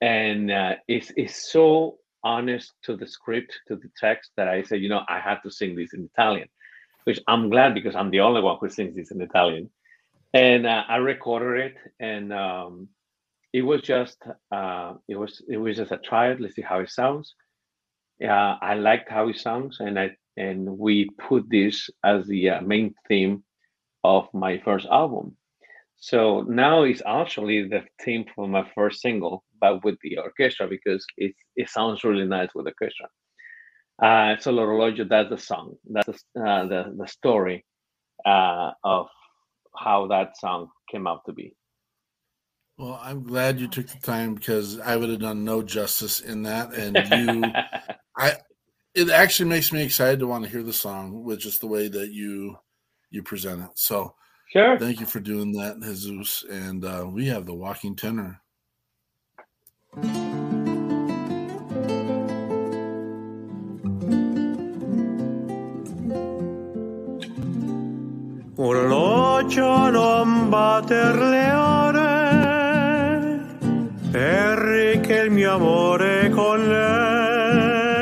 [0.00, 4.80] And uh, it's, it's so honest to the script, to the text, that I said,
[4.80, 6.48] you know, I had to sing this in Italian,
[7.04, 9.70] which I'm glad because I'm the only one who sings this in Italian.
[10.34, 12.88] And uh, I recorded it, and um,
[13.52, 14.18] it was just
[14.50, 16.36] uh, it was it was just a trial.
[16.40, 17.34] Let's see how it sounds.
[18.22, 22.60] Uh, I liked how it sounds, and I and we put this as the uh,
[22.62, 23.44] main theme
[24.02, 25.36] of my first album.
[25.96, 31.06] So now it's actually the theme for my first single, but with the orchestra because
[31.16, 33.08] it it sounds really nice with the orchestra.
[34.02, 35.76] Uh, so L'Orologio, that's the song.
[35.88, 37.64] That's uh, the the story
[38.26, 39.06] uh, of
[39.76, 41.54] how that song came out to be.
[42.76, 46.42] Well, I'm glad you took the time because I would have done no justice in
[46.42, 47.44] that, and you,
[48.16, 48.32] I,
[48.94, 51.88] it actually makes me excited to want to hear the song with just the way
[51.88, 52.56] that you
[53.10, 53.70] you present it.
[53.74, 54.14] So
[54.52, 54.78] sure.
[54.78, 56.44] Thank you for doing that, Jesus.
[56.50, 58.40] And uh, we have the walking tenor.
[68.56, 69.03] What Orologio
[69.90, 72.02] non batter le ore.
[74.10, 77.92] Perché il mio amore con lei.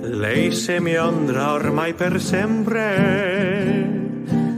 [0.00, 3.84] Lei se mi andrà ormai per sempre.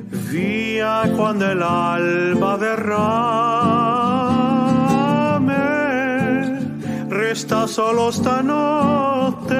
[0.08, 4.08] Via quando l'alba verrà
[7.28, 9.56] resta solo stanotte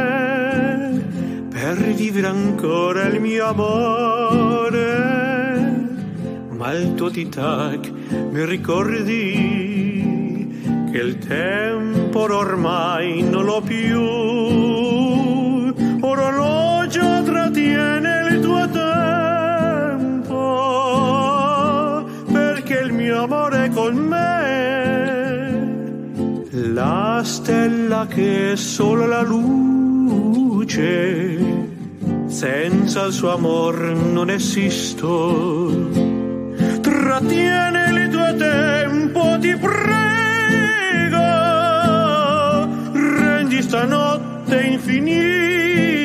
[1.51, 5.18] per vivere ancora il mio amore
[6.69, 7.91] ma il tuo tic-tac
[8.31, 9.27] mi ricordi
[10.93, 13.99] che il tempo ormai non l'ho più.
[16.01, 20.37] Orologio trattiene il tuo tempo
[22.31, 24.27] perché il mio amore con me.
[26.75, 29.97] La stella che è solo la luce
[32.27, 33.81] senza il suo amor
[34.13, 36.08] non esisto
[37.19, 39.77] trattiene il tuo tempo ti prego
[42.93, 45.99] rendi stanotte infinita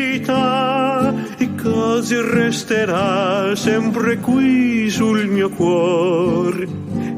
[1.61, 6.67] così resterà sempre qui sul mio cuore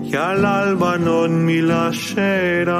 [0.09, 2.75] che all'alba non mi lascerà.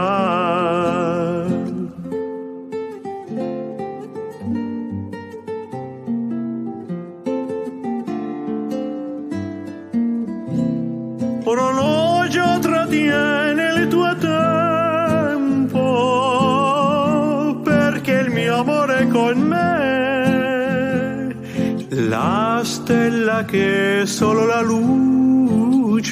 [22.26, 26.12] La stella che è solo la luce,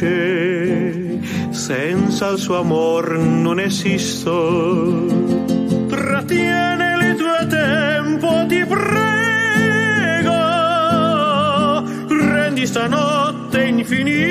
[1.49, 5.07] senza il suo amor non esisto.
[5.89, 8.91] Trattiene il tuo tempo, ti prego,
[12.07, 14.22] rendi stanotte infinita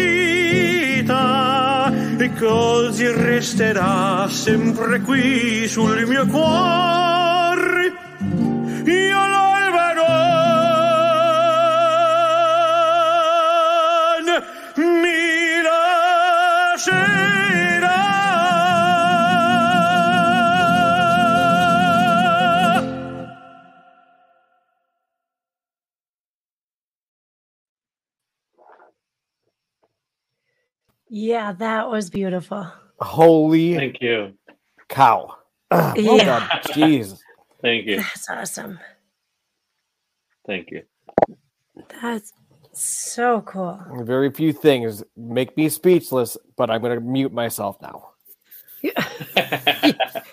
[2.16, 7.11] e così resterà sempre qui sul mio cuore.
[31.22, 32.66] Yeah, that was beautiful.
[33.00, 34.34] Holy Thank you.
[34.88, 35.36] cow.
[35.70, 36.24] well Yeah.
[36.24, 36.50] done.
[36.66, 37.24] Jeez.
[37.62, 37.98] Thank you.
[37.98, 38.80] That's awesome.
[40.46, 40.82] Thank you.
[42.02, 42.32] That's
[42.72, 43.80] so cool.
[43.88, 48.10] Very few things make me speechless, but I'm going to mute myself now.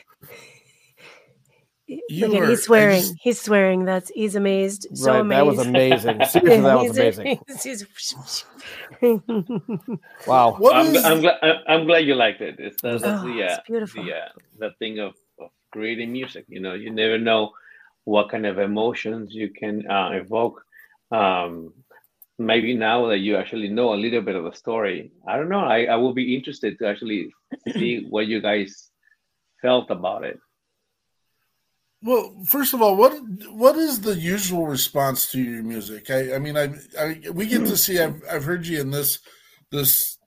[2.08, 3.02] You Look at are- he's swearing.
[3.02, 3.86] just- He's swearing.
[3.86, 4.88] That's he's amazed.
[4.94, 5.38] So right, amazed.
[5.40, 6.26] that was amazing.
[6.30, 7.40] Seriously, that was He's- amazing.
[7.64, 8.46] he's-
[10.28, 10.56] Wow.
[10.58, 11.38] What I'm, is- I'm, glad,
[11.68, 12.56] I'm glad you liked it.
[12.60, 14.04] It's, that's Oh, the, it's uh, beautiful.
[14.04, 14.28] the, uh,
[14.60, 16.46] the thing of, of creating music.
[16.48, 17.52] You know, you never know
[18.06, 20.64] what kind of emotions you can uh, evoke.
[21.12, 21.74] Um,
[22.38, 25.60] maybe now that you actually know a little bit of the story, I don't know.
[25.66, 27.32] I, I will be interested to actually
[27.74, 28.90] see what you guys
[29.62, 30.40] felt about it.
[32.02, 33.14] Well, first of all, what
[33.52, 36.10] what is the usual response to your music?
[36.10, 38.00] I, I mean, I, I we get to see.
[38.00, 39.20] I've I've heard you in this
[39.70, 40.18] this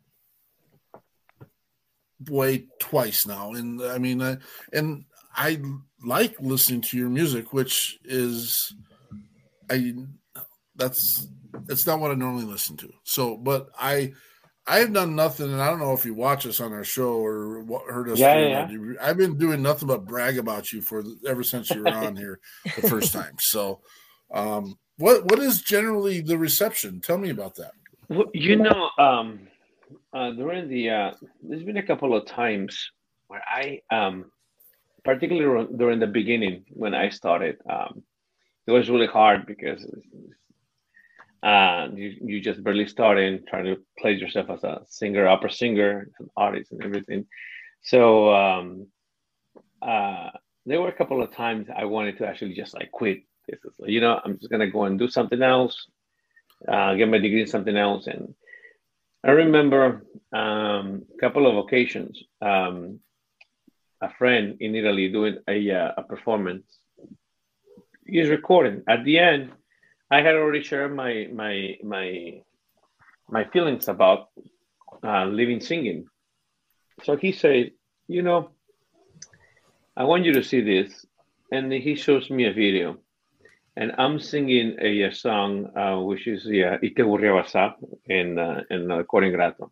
[2.29, 4.37] way twice now, and I mean, I,
[4.75, 5.05] and
[5.35, 5.63] I
[6.05, 8.75] like listening to your music, which is
[9.71, 9.95] I
[10.77, 11.27] that's
[11.65, 12.93] that's not what I normally listen to.
[13.05, 14.13] So, but I
[14.67, 17.15] I have done nothing, and I don't know if you watch us on our show
[17.15, 18.19] or what, heard us.
[18.19, 18.95] Yeah, yeah.
[19.01, 22.39] I've been doing nothing but brag about you for ever since you were on here
[22.77, 23.35] the first time.
[23.41, 23.81] So,
[24.33, 27.01] um, what what is generally the reception?
[27.01, 27.73] Tell me about that.
[28.09, 29.49] Well, you know, um,
[30.13, 31.11] uh, during the uh,
[31.43, 32.91] there's been a couple of times
[33.27, 34.31] where I, um,
[35.05, 38.05] particularly during the beginning when I started, um,
[38.67, 39.85] it was really hard because
[41.43, 46.09] uh, you you just barely starting trying to place yourself as a singer, opera singer,
[46.19, 47.27] an artist, and everything.
[47.83, 48.87] So um,
[49.81, 50.31] uh,
[50.67, 53.23] there were a couple of times I wanted to actually just like quit.
[53.49, 55.89] This is, you know, I'm just gonna go and do something else
[56.69, 58.07] uh, get my degree in something else.
[58.07, 58.35] And
[59.25, 63.01] I remember um, a couple of occasions, um,
[64.01, 66.65] a friend in Italy doing a, uh, a performance.
[68.07, 68.83] He's recording.
[68.89, 69.53] At the end,
[70.13, 72.07] I had already shared my my my
[73.29, 74.29] my feelings about
[75.03, 76.07] uh, living singing.
[77.03, 77.73] So he said,
[78.07, 78.51] you know,
[79.97, 81.07] I want you to see this,
[81.51, 82.99] and he shows me a video
[83.77, 87.75] and I'm singing a, a song uh, which is yeah, Ite Basà
[88.07, 89.71] in uh, in uh, Cor Ingrato.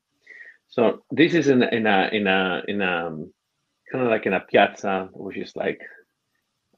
[0.68, 3.10] So this is in in a in a in a
[3.90, 5.80] kind of like in a piazza, which is like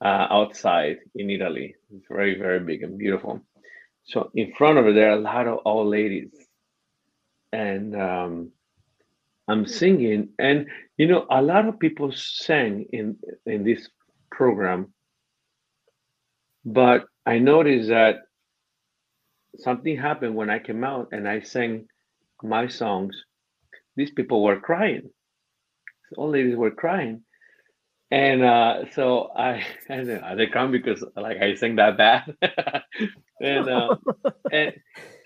[0.00, 1.76] uh, outside in Italy.
[1.94, 3.40] It's very very big and beautiful.
[4.04, 6.30] So in front of it, there are a lot of old ladies,
[7.52, 8.52] and um,
[9.48, 10.66] I'm singing, and
[10.98, 13.88] you know, a lot of people sang in in this
[14.30, 14.88] program
[16.64, 18.16] but I noticed that
[19.58, 21.86] something happened when I came out and I sang
[22.42, 23.16] my songs.
[23.96, 25.10] These people were crying.
[26.16, 27.22] All ladies were crying.
[28.10, 32.36] And uh, so I, I don't they come because like I sing that bad.
[33.42, 33.96] and uh,
[34.52, 34.72] and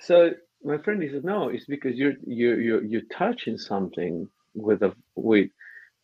[0.00, 0.30] so
[0.64, 4.92] my friend he said, no, it's because you're you're you're you're touching something with a
[5.14, 5.50] with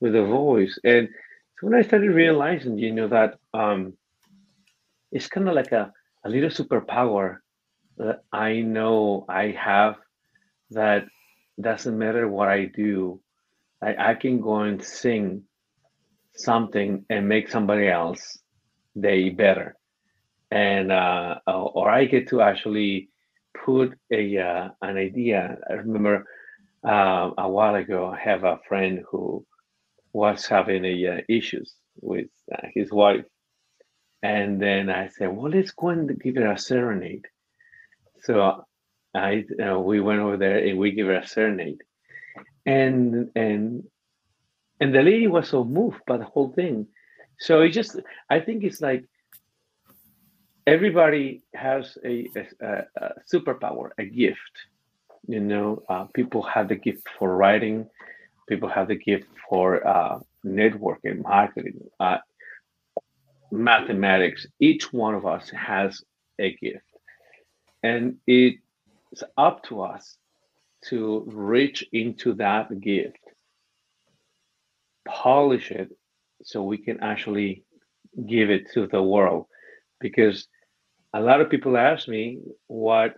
[0.01, 0.79] with a voice.
[0.85, 1.09] And
[1.59, 3.95] so when I started realizing, you know, that um
[5.11, 5.93] it's kind of like a,
[6.25, 7.39] a little superpower
[7.99, 9.97] that I know I have
[10.71, 11.05] that
[11.61, 13.21] doesn't matter what I do,
[13.83, 15.45] I, I can go and sing
[16.35, 18.39] something and make somebody else
[18.99, 19.77] day better.
[20.53, 23.11] And uh, or I get to actually
[23.65, 25.59] put a uh, an idea.
[25.71, 26.27] I remember
[26.87, 29.47] uh, a while ago, I have a friend who
[30.13, 33.25] was having a, uh, issues with uh, his wife,
[34.23, 37.27] and then I said, "Well, let's go and give her a serenade."
[38.23, 38.65] So
[39.15, 41.83] I uh, we went over there and we gave her a serenade,
[42.67, 43.85] and and
[44.81, 46.89] and the lady was so moved by the whole thing.
[47.41, 48.01] So it just
[48.31, 49.05] I think it's like
[50.67, 52.29] everybody has a,
[52.61, 54.39] a, a superpower, a gift.
[55.27, 57.89] You know, uh, people have the gift for writing,
[58.49, 62.19] people have the gift for uh, networking, marketing, uh,
[63.51, 64.47] mathematics.
[64.59, 66.03] Each one of us has
[66.39, 66.85] a gift,
[67.83, 70.17] and it's up to us
[70.89, 73.19] to reach into that gift,
[75.07, 75.91] polish it,
[76.43, 77.63] so we can actually
[78.27, 79.47] give it to the world.
[80.03, 80.47] Because
[81.15, 83.17] a lot of people ask me what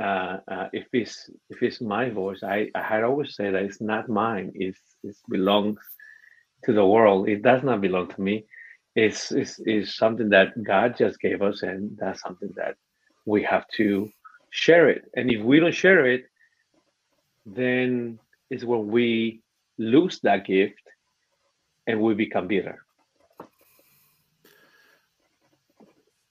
[0.00, 2.42] uh, uh, if it's if it's my voice.
[2.42, 4.52] I, I had always said that it's not mine.
[4.54, 5.78] It's it belongs
[6.64, 7.28] to the world.
[7.28, 8.46] It does not belong to me.
[8.94, 12.76] It's, it's it's something that God just gave us, and that's something that
[13.26, 14.10] we have to
[14.50, 15.04] share it.
[15.16, 16.24] And if we don't share it,
[17.46, 18.18] then
[18.50, 19.40] is when we
[19.78, 20.82] lose that gift
[21.86, 22.84] and we become bitter.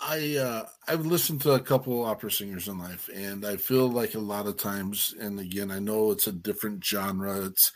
[0.02, 4.16] I uh, I've listened to a couple opera singers in life, and I feel like
[4.16, 7.46] a lot of times, and again, I know it's a different genre.
[7.46, 7.72] It's,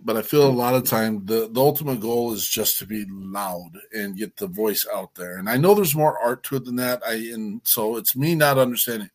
[0.00, 3.04] but I feel a lot of time the the ultimate goal is just to be
[3.08, 5.38] loud and get the voice out there.
[5.38, 7.02] And I know there's more art to it than that.
[7.04, 9.10] I and so it's me not understanding.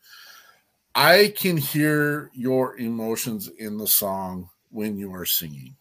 [0.95, 5.75] I can hear your emotions in the song when you are singing,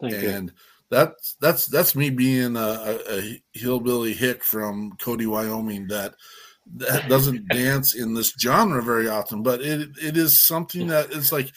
[0.00, 0.48] Thank and.
[0.48, 0.54] You
[0.90, 6.14] that's that's that's me being a, a, hillbilly hick from Cody, Wyoming that
[6.76, 11.32] that doesn't dance in this genre very often, but it it is something that it's
[11.32, 11.50] like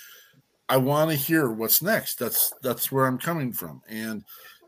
[0.69, 2.19] I want to hear what's next.
[2.19, 4.23] That's that's where I'm coming from, and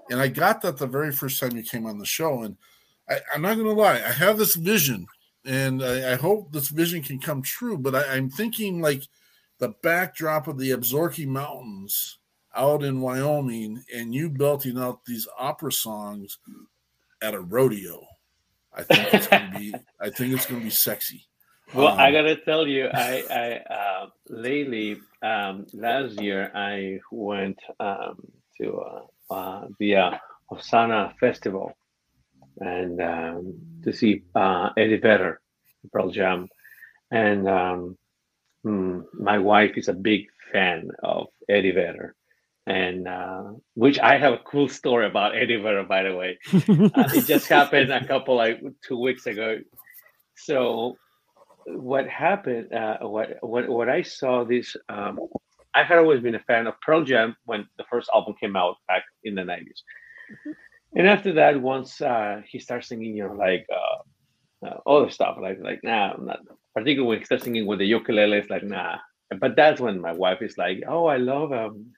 [0.10, 2.58] and I got that the very first time you came on the show, and
[3.10, 5.08] I, am not gonna lie, I have this vision,
[5.46, 7.78] and I, I hope this vision can come true.
[7.78, 9.04] But I, I'm thinking like
[9.60, 12.19] the backdrop of the Absaroka Mountains
[12.56, 16.38] out in Wyoming and you belting out these opera songs
[17.22, 18.06] at a rodeo.
[18.74, 21.26] I think it's gonna be I think it's gonna be sexy.
[21.74, 27.60] Well, um, I gotta tell you, I, I uh, lately um, last year I went
[27.80, 28.20] um,
[28.60, 30.12] to uh, uh, the uh,
[30.52, 31.74] Ohana Festival
[32.60, 35.40] and um, to see uh, Eddie Vedder,
[35.92, 36.48] Pearl Jam,
[37.12, 37.98] and um,
[38.66, 42.16] mm, my wife is a big fan of Eddie Vedder,
[42.70, 43.44] and uh,
[43.74, 46.38] which I have a cool story about Eddie Vedder, by the way.
[46.54, 49.58] uh, it just happened a couple like two weeks ago.
[50.36, 50.96] So,
[51.66, 52.72] what happened?
[52.72, 54.76] Uh, what what what I saw this.
[54.88, 55.20] Um,
[55.74, 58.76] I had always been a fan of Pearl Jam when the first album came out
[58.88, 59.62] back in the 90s.
[59.62, 60.52] Mm-hmm.
[60.96, 65.38] And after that, once uh, he starts singing, you know, like uh, uh, other stuff,
[65.42, 66.40] like like nah, I'm not.
[66.76, 68.98] Particularly when he starts singing with the ukulele, it's like nah.
[69.40, 71.94] But that's when my wife is like, "Oh, I love um,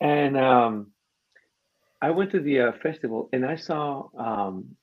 [0.00, 0.92] and um,
[2.00, 4.76] I went to the uh, festival and I saw um,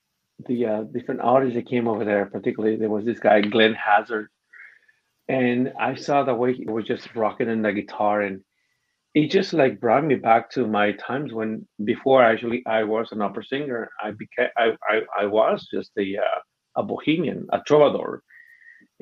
[0.46, 2.26] the uh, different artists that came over there.
[2.26, 4.28] Particularly, there was this guy Glen Hansard,
[5.28, 8.42] and I saw the way he was just rocking in the guitar, and
[9.16, 13.22] it just like brought me back to my times when before actually I was an
[13.22, 13.90] opera singer.
[14.02, 16.42] I became I I, I was just a uh,
[16.76, 18.22] a bohemian, a troubadour,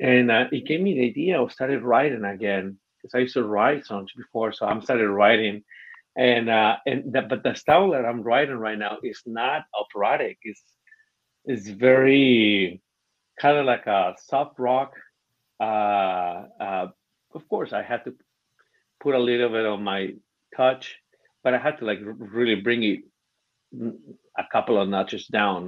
[0.00, 1.42] and uh, it gave me the idea.
[1.42, 5.62] I started writing again because I used to write songs before, so I started writing
[6.16, 10.38] and uh, and the, but the style that I'm writing right now is not operatic.
[10.42, 10.62] It's
[11.44, 12.82] it's very
[13.40, 14.92] kind of like a soft rock.
[15.60, 16.86] Uh, uh,
[17.34, 18.14] of course, I had to
[19.00, 20.14] put a little bit of my
[20.56, 20.96] touch,
[21.44, 23.00] but I had to like really bring it
[24.38, 25.64] a couple of notches down.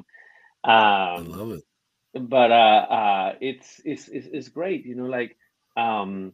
[0.64, 1.62] Um, I love it.
[2.14, 5.04] But uh, uh, it's, it's it's it's great, you know.
[5.04, 5.36] Like
[5.76, 6.32] um,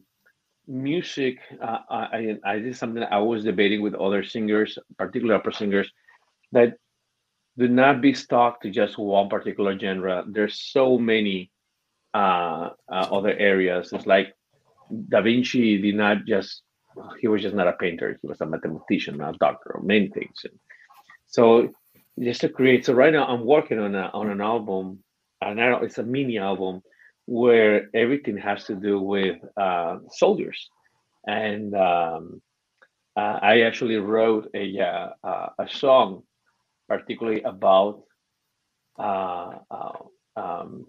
[0.67, 5.91] music, uh, I, I is something I was debating with other singers, particularly opera singers,
[6.51, 6.75] that
[7.57, 10.23] do not be stuck to just one particular genre.
[10.27, 11.51] There's so many
[12.13, 13.93] uh, uh, other areas.
[13.93, 14.35] It's like
[15.09, 16.61] Da Vinci did not just
[17.19, 18.17] he was just not a painter.
[18.21, 20.41] He was a mathematician, a doctor, or many things.
[20.43, 20.57] And
[21.27, 21.73] so
[22.19, 22.85] just to create.
[22.85, 24.99] So right now I'm working on a on an album,
[25.41, 26.81] and it's a mini album
[27.25, 30.69] where everything has to do with uh, soldiers.
[31.25, 32.41] And um,
[33.15, 36.23] uh, I actually wrote a, uh, uh a song,
[36.87, 38.03] particularly about
[38.99, 39.53] uh,
[40.35, 40.85] um,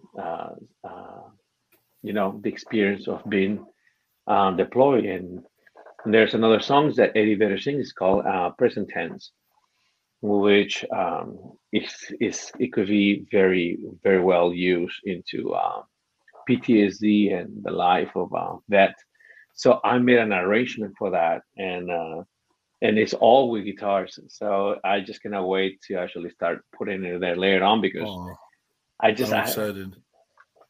[2.02, 3.64] you know the experience of being
[4.56, 5.04] deployed.
[5.04, 5.44] And,
[6.08, 8.24] there's another song that Eddie Vedder sings called
[8.58, 9.32] "Present Tense."
[10.22, 11.36] which um,
[11.72, 15.82] is, is it could be very very well used into um,
[16.48, 18.94] PTSD and the life of uh, a vet.
[19.54, 22.22] So I made an arrangement for that, and uh,
[22.82, 24.18] and it's all with guitars.
[24.28, 28.36] So I just cannot wait to actually start putting it there later on because oh,
[29.00, 29.96] I just I'm excited.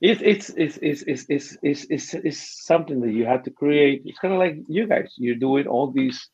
[0.00, 4.02] It's it's, it's it's it's it's it's it's something that you have to create.
[4.04, 5.14] It's kind of like you guys.
[5.16, 6.28] You're doing all these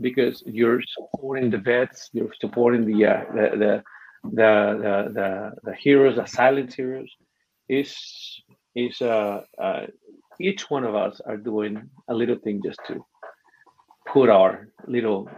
[0.00, 2.10] because you're supporting the vets.
[2.12, 3.82] You're supporting the uh, the, the
[4.24, 4.50] the
[4.84, 7.10] the the, the heroes, the silent heroes
[7.68, 8.42] is
[8.74, 9.86] is uh, uh,
[10.40, 13.04] each one of us are doing a little thing just to
[14.12, 15.30] put our little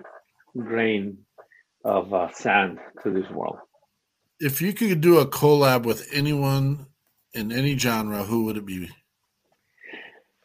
[0.57, 1.19] grain
[1.85, 3.59] of uh, sand to this world.
[4.41, 6.87] If you could do a collab with anyone
[7.33, 8.91] in any genre, who would it be?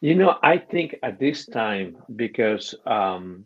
[0.02, 3.46] You know, I think at this time, because um,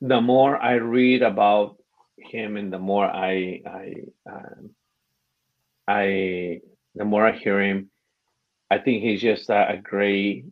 [0.00, 1.76] the more I read about
[2.18, 3.94] him and the more I I
[4.28, 4.70] um,
[5.86, 6.60] I
[6.96, 7.90] the more I hear him,
[8.70, 10.46] I think he's just a, a great,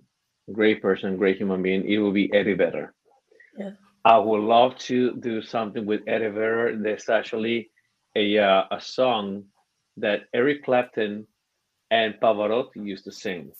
[0.52, 1.88] great person, great human being.
[1.88, 2.94] It will be Eddie Vedder.
[3.58, 3.70] Yeah.
[4.04, 6.78] I would love to do something with Eddie Vedder.
[6.80, 7.70] There's actually
[8.14, 9.44] a uh, a song
[9.96, 11.26] that Eric Clapton
[11.90, 13.52] and Pavarotti used to sing,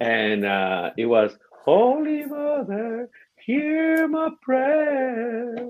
[0.00, 5.68] and uh, it was "Holy Mother, hear my prayer."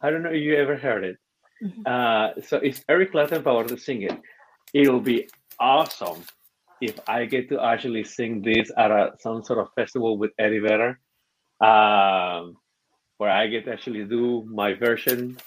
[0.00, 1.16] I don't know if you ever heard it.
[1.62, 1.82] Mm-hmm.
[1.86, 4.18] Uh, so it's Eric Clapton and Pavarotti sing it.
[4.74, 5.28] It'll be
[5.62, 6.24] awesome
[6.80, 10.58] if I get to actually sing this at a, some sort of festival with Eddie
[10.58, 10.98] Vedder.
[11.60, 12.56] Um,
[13.18, 15.38] where I get to actually do my version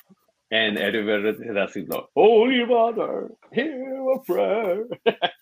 [0.49, 4.85] and Eddie Vedder does it like, Holy Mother, hear a prayer.
[5.05, 5.33] that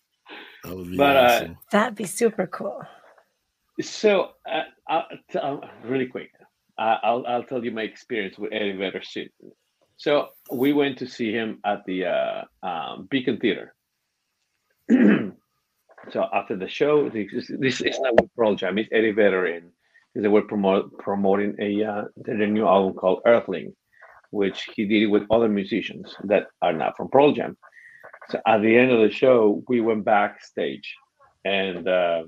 [0.65, 1.51] would be but, uh, awesome.
[1.51, 2.82] uh, That'd be super cool.
[3.82, 5.05] So, uh, I'll,
[5.39, 6.32] uh, really quick,
[6.80, 9.01] uh, I'll, I'll tell you my experience with Eddie Vedder.
[9.03, 9.30] Soon.
[9.97, 13.76] So, we went to see him at the uh, um, Beacon Theater.
[16.12, 19.62] so, after the show, this, is not with Pearl Jam, it's Eddie Vedder
[20.16, 23.74] they were promote, promoting a uh, their new album called Earthling,
[24.30, 27.58] which he did with other musicians that are not from Pearl Jam.
[28.30, 30.96] So at the end of the show, we went backstage,
[31.44, 32.24] and uh,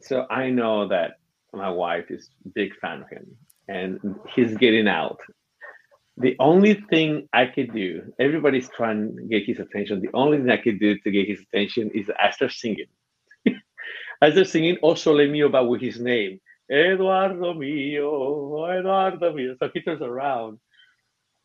[0.00, 1.18] so I know that
[1.52, 3.36] my wife is big fan of him,
[3.68, 5.20] and he's getting out.
[6.18, 10.00] The only thing I could do, everybody's trying to get his attention.
[10.00, 12.86] The only thing I could do to get his attention is I start singing.
[14.22, 16.40] I start singing "O Sole Mio" but with his name
[16.70, 19.56] Eduardo mío, Eduardo mío.
[19.58, 20.58] So he turns around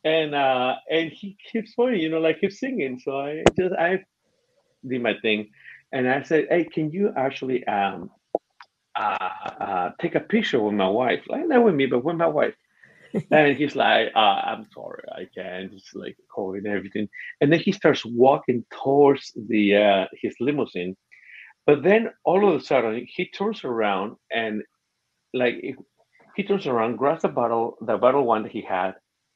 [0.03, 2.99] and uh and he keeps pointing, you know, like keeps singing.
[2.99, 4.03] So I just I
[4.87, 5.49] did my thing
[5.93, 8.11] and I said, Hey, can you actually um
[8.97, 9.29] uh,
[9.61, 11.23] uh take a picture with my wife?
[11.27, 12.55] Like not with me, but with my wife.
[13.31, 15.71] and he's like, uh, I'm sorry, I can't.
[15.71, 17.09] Just like calling everything.
[17.41, 20.95] And then he starts walking towards the uh his limousine.
[21.65, 24.63] But then all of a sudden he turns around and
[25.33, 25.75] like
[26.35, 28.95] he turns around, grabs the bottle, the bottle one that he had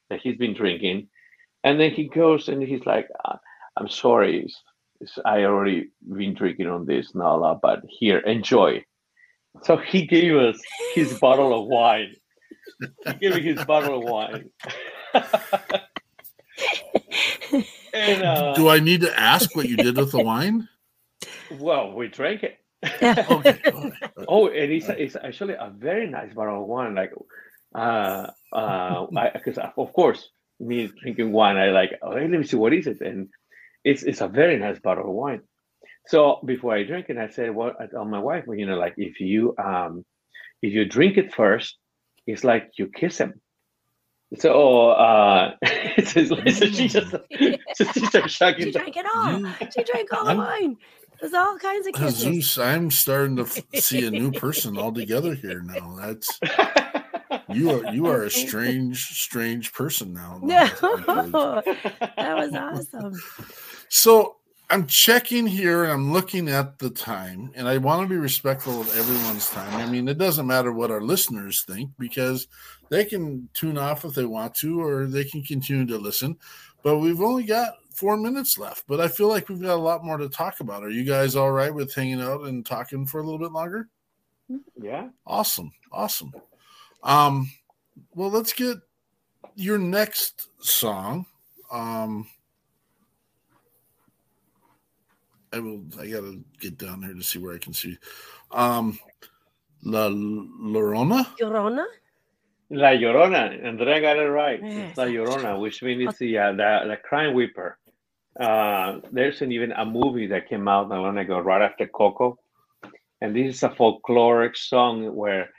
[0.10, 1.10] that he's been drinking,
[1.64, 3.38] and then he goes and he's like, uh,
[3.78, 4.62] "I'm sorry, it's,
[5.02, 8.84] it's, I already been drinking on this, Nala, but here, enjoy."
[9.64, 10.60] So he gave us
[10.96, 12.16] his bottle of wine.
[12.80, 14.50] He gave me his bottle of wine.
[17.94, 20.68] and, uh, Do I need to ask what you did with the wine?
[21.60, 22.58] Well, we drank it.
[23.02, 23.60] okay.
[24.28, 26.94] oh, and it's, it's actually a very nice bottle of wine.
[26.96, 27.14] Like,
[27.74, 32.74] uh, uh, because of course, me drinking wine, I like, oh, let me see what
[32.74, 33.30] is it, and
[33.84, 35.42] it's it's a very nice bottle of wine.
[36.08, 38.78] So before I drink it, I said, well, I tell my wife, well, you know,
[38.78, 40.06] like if you um,
[40.62, 41.78] if you drink it first,
[42.28, 43.42] it's like you kiss him.
[44.38, 47.16] So uh, it's, it's, so she just
[47.78, 48.66] she started shaking.
[48.66, 49.54] She drank it all.
[49.76, 50.78] She drank all the wine.
[51.20, 52.20] There's all kinds of kisses.
[52.20, 55.96] Zeus, I'm starting to f- see a new person altogether here now.
[56.00, 56.40] That's
[57.50, 60.40] you are you are a strange, strange person now.
[60.44, 63.14] No, that was awesome.
[63.90, 64.37] So
[64.70, 68.82] I'm checking here and I'm looking at the time, and I want to be respectful
[68.82, 69.74] of everyone's time.
[69.76, 72.48] I mean, it doesn't matter what our listeners think because
[72.90, 76.38] they can tune off if they want to, or they can continue to listen.
[76.84, 80.04] But we've only got four minutes left, but I feel like we've got a lot
[80.04, 80.84] more to talk about.
[80.84, 83.88] Are you guys all right with hanging out and talking for a little bit longer?
[84.80, 85.10] Yeah.
[85.26, 85.72] Awesome.
[85.94, 86.34] Awesome.
[87.04, 87.50] Um,
[88.14, 88.78] well, let's get
[89.56, 91.26] your next song.
[91.72, 92.28] Um,
[95.58, 95.82] I will.
[96.00, 97.98] I gotta get down here to see where I can see.
[98.52, 99.00] Um,
[99.84, 101.26] La Llorona.
[101.40, 101.86] Llorona.
[102.70, 103.66] La Llorona.
[103.66, 104.60] Andrea got it right.
[104.64, 104.96] Yes.
[104.96, 107.74] La Llorona, which means it's the, uh, the the crime weeper.
[108.40, 112.38] Uh, there's an, even a movie that came out not long ago, right after Coco,
[113.22, 115.50] and this is a folkloric song where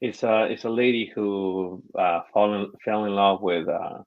[0.00, 3.98] it's a it's a lady who uh, fall in, fell in love with uh,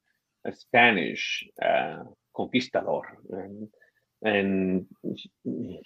[0.46, 3.68] a Spanish uh, conquistador, and,
[4.22, 4.86] and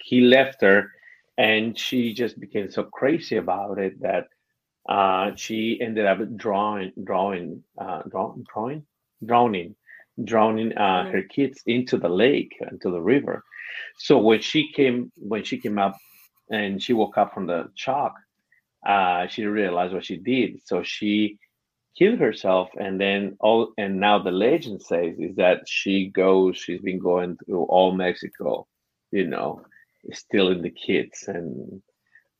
[0.02, 0.90] he left her,
[1.38, 4.28] and she just became so crazy about it that
[4.88, 8.84] uh, she ended up drawing, drawing, uh, draw, drawing,
[9.24, 9.74] drowning
[10.24, 11.12] drowning uh, mm-hmm.
[11.12, 13.44] her kids into the lake, into the river.
[13.98, 15.96] So when she came, when she came up
[16.50, 18.14] and she woke up from the shock,
[18.86, 20.60] uh, she realized what she did.
[20.64, 21.38] So she
[21.98, 23.72] killed herself, and then all.
[23.78, 26.56] And now the legend says is that she goes.
[26.58, 28.66] She's been going through all Mexico,
[29.12, 29.62] you know,
[30.12, 31.82] stealing the kids, and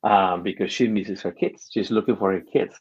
[0.03, 2.75] um, because she misses her kids, she's looking for her kids.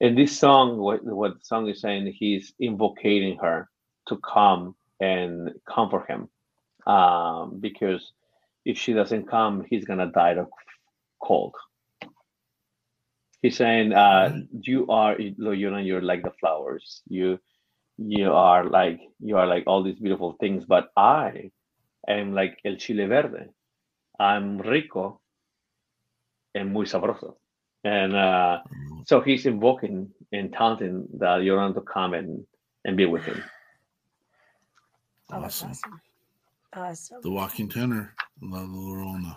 [0.00, 3.68] And this song, what what the song is saying, he's invocating her
[4.08, 6.28] to come and comfort him
[6.92, 8.12] um, because
[8.64, 10.48] if she doesn't come, he's gonna die of
[11.22, 11.54] cold.
[13.42, 17.02] He's saying, uh, "You are, you know, you're like the flowers.
[17.08, 17.38] You,
[17.98, 20.64] you are like, you are like all these beautiful things.
[20.64, 21.50] But I
[22.08, 23.50] am like el chile verde.
[24.18, 25.20] I'm rico
[26.54, 27.36] and muy sabroso."
[27.84, 29.06] And uh, mm.
[29.06, 32.44] so he's invoking and taunting the Llorona to come and,
[32.84, 33.42] and be with him.
[35.30, 35.70] Awesome.
[35.70, 36.00] awesome.
[36.74, 37.20] Awesome.
[37.22, 39.36] The walking tenor, La Llorona.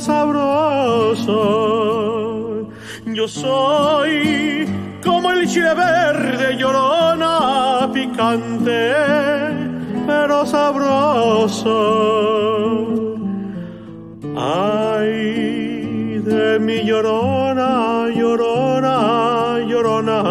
[0.00, 1.32] sabroso.
[3.06, 4.66] Yo soy
[5.04, 8.94] como el chile verde llorona, picante,
[10.06, 11.78] pero sabroso.
[14.36, 20.22] Ay, de mi llorona, llorona, llorona,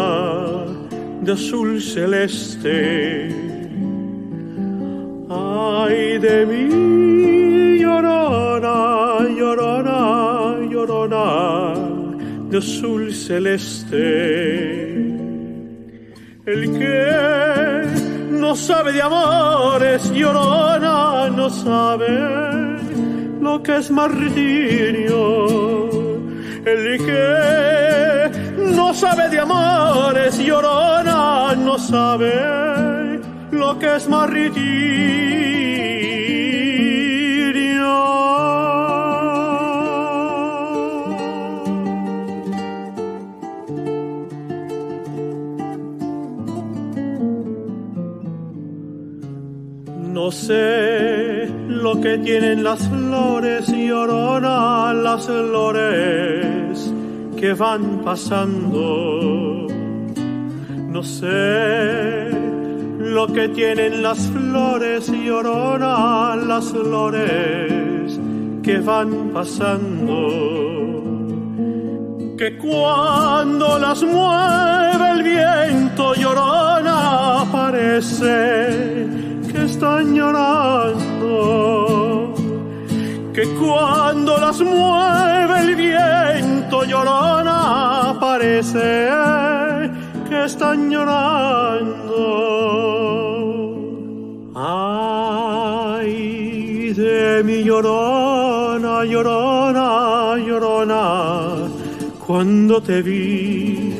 [1.20, 3.28] de azul celeste.
[5.28, 7.41] Ay, de mi
[11.08, 11.74] llorona
[12.50, 13.96] de azul celeste.
[16.44, 17.86] El que
[18.30, 22.08] no sabe de amores, llorona, no sabe
[23.40, 25.46] lo que es martirio.
[26.64, 36.11] El que no sabe de amores, llorona, no sabe lo que es martirio.
[50.22, 56.94] No sé lo que tienen las flores y llorona las flores
[57.36, 59.66] que van pasando.
[60.94, 62.30] No sé
[63.00, 68.20] lo que tienen las flores y llorona las flores
[68.62, 70.28] que van pasando.
[72.38, 79.31] Que cuando las mueve el viento llorona parece que
[79.64, 81.54] están llorando,
[83.32, 89.08] que cuando las mueve el viento llorona parece
[90.28, 92.22] que están llorando.
[94.54, 96.12] Ay,
[96.92, 101.68] de mi llorona, llorona, llorona,
[102.26, 103.92] cuando te vi.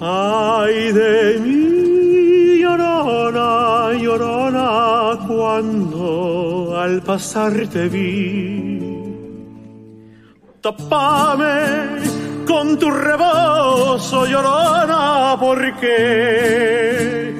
[0.00, 1.97] Ay, de mi
[3.30, 8.80] llorona, llorona, cuando al pasar te vi.
[10.60, 17.34] Tapame con tu rebozo, llorona, porque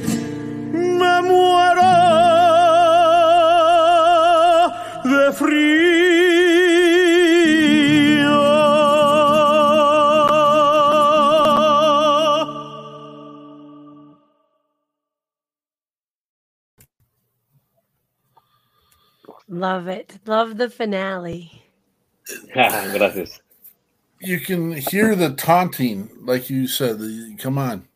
[0.72, 1.92] me muero
[5.04, 6.07] de frío.
[19.48, 20.18] Love it.
[20.26, 21.62] Love the finale.
[22.52, 23.40] Gracias.
[24.20, 26.98] You can hear the taunting, like you said.
[26.98, 27.86] The, come on,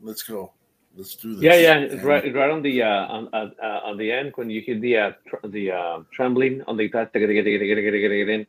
[0.00, 0.52] let's go.
[0.94, 1.42] Let's do this.
[1.42, 1.76] Yeah, yeah.
[1.78, 4.78] And, right, right on the uh, on uh, uh, on the end when you hear
[4.78, 8.46] the uh, tr- the uh, trembling on the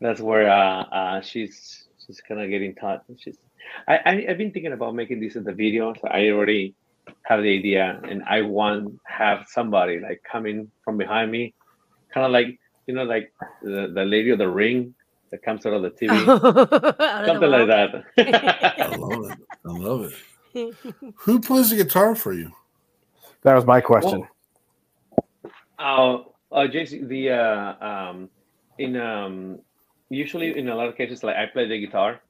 [0.00, 3.04] that's where uh, uh, she's she's kind of getting taught.
[3.16, 3.38] She's
[3.86, 5.94] I, I have been thinking about making this in the video.
[5.94, 6.74] So I already
[7.22, 11.54] have the idea, and I want have somebody like coming from behind me
[12.12, 13.32] kind of like you know, like
[13.62, 14.94] the, the lady of the ring
[15.30, 16.24] that comes out of the TV,
[17.26, 18.04] something like that.
[18.78, 19.38] I love it.
[19.64, 20.12] I love
[20.54, 20.74] it.
[21.16, 22.50] Who plays the guitar for you?
[23.42, 24.26] That was my question.
[25.78, 28.30] Well, uh, uh, JC, the uh, um,
[28.78, 29.58] in um,
[30.08, 32.20] usually in a lot of cases, like I play the guitar,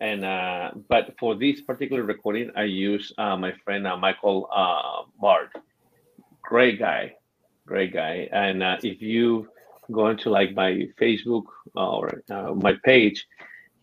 [0.00, 5.10] and uh, but for this particular recording, I use uh, my friend uh, Michael uh,
[5.20, 5.48] Bard.
[6.42, 7.14] Great guy,
[7.66, 8.28] great guy.
[8.32, 9.48] And uh, if you
[9.92, 11.44] go into like my Facebook
[11.74, 13.26] or uh, my page,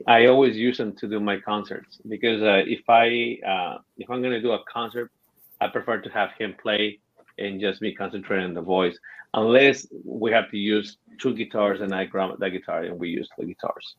[0.08, 4.22] I always use them to do my concerts because uh, if I uh, if I'm
[4.22, 5.12] gonna do a concert,
[5.60, 7.00] I prefer to have him play
[7.38, 8.98] and just be concentrate on the voice.
[9.34, 13.30] Unless we have to use two guitars and I grab the guitar and we use
[13.38, 13.96] the guitars.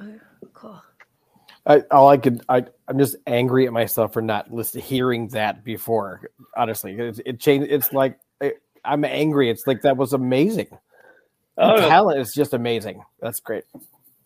[0.00, 0.14] Oh,
[0.54, 0.82] cool.
[1.66, 5.62] I, all I could, I, I'm just angry at myself for not listening, hearing that
[5.62, 6.30] before.
[6.56, 7.70] Honestly, it, it changed.
[7.70, 8.18] It's like it,
[8.84, 9.50] I'm angry.
[9.50, 10.68] It's like that was amazing.
[11.56, 13.02] Oh, the talent is just amazing.
[13.20, 13.64] That's great.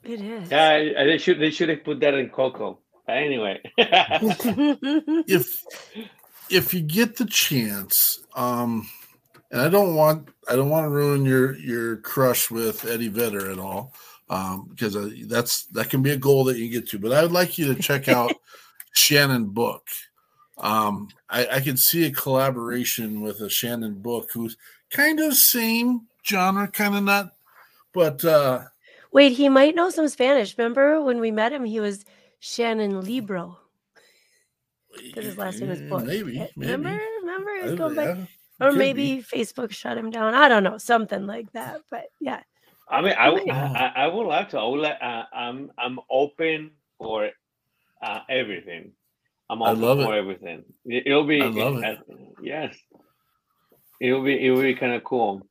[0.05, 0.51] It is.
[0.51, 2.79] Yeah, they should they should have put that in Coco.
[3.09, 5.63] Anyway, if
[6.51, 8.89] if you get the chance, um,
[9.51, 13.51] and I don't want I don't want to ruin your your crush with Eddie Vedder
[13.51, 13.95] at all,
[14.31, 16.99] um, because uh, that's that can be a goal that you get to.
[16.99, 18.33] But I would like you to check out
[18.93, 19.87] Shannon Book.
[20.59, 24.57] Um, I, I can see a collaboration with a Shannon Book who's
[24.91, 27.33] kind of same genre, kind of not,
[27.93, 28.65] but uh
[29.11, 30.57] wait, he might know some Spanish.
[30.57, 32.05] Remember when we met him, he was
[32.41, 33.59] Shannon Libro.
[34.95, 36.05] Because his last name is Book.
[36.05, 36.53] Maybe, maybe.
[36.57, 37.01] Remember?
[37.21, 37.51] Remember?
[37.63, 38.15] It's going yeah,
[38.61, 39.23] by, or maybe be.
[39.23, 40.35] Facebook shut him down.
[40.35, 41.81] I don't know, something like that.
[41.91, 42.43] But yeah.
[42.89, 44.59] I mean, I, I, I would like to.
[44.59, 44.99] I would like.
[45.01, 47.31] Uh, I'm I'm open for
[48.03, 48.93] uh, everything.
[49.63, 50.19] I'm open for it.
[50.19, 50.65] everything.
[50.85, 51.43] It, will be.
[51.43, 51.99] I love it.
[51.99, 52.77] Uh, yes.
[54.01, 54.47] It'll be.
[54.47, 55.47] It will be kind of cool.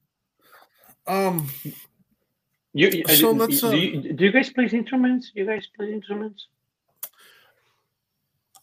[1.08, 1.50] Um.
[2.76, 5.32] You, so do, let's, uh, do, you, do you guys play instruments?
[5.36, 6.48] You guys play instruments?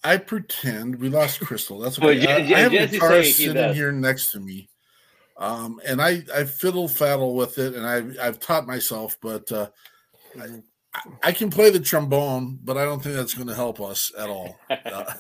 [0.03, 1.79] I pretend we lost Crystal.
[1.79, 2.19] That's okay.
[2.19, 4.69] Well, I, I, have a guitar sitting here next to me,
[5.37, 9.69] um, and I I fiddle faddle with it, and I've I've taught myself, but uh,
[10.41, 10.63] I,
[11.23, 14.29] I, can play the trombone, but I don't think that's going to help us at
[14.29, 14.59] all.
[14.69, 15.15] Uh,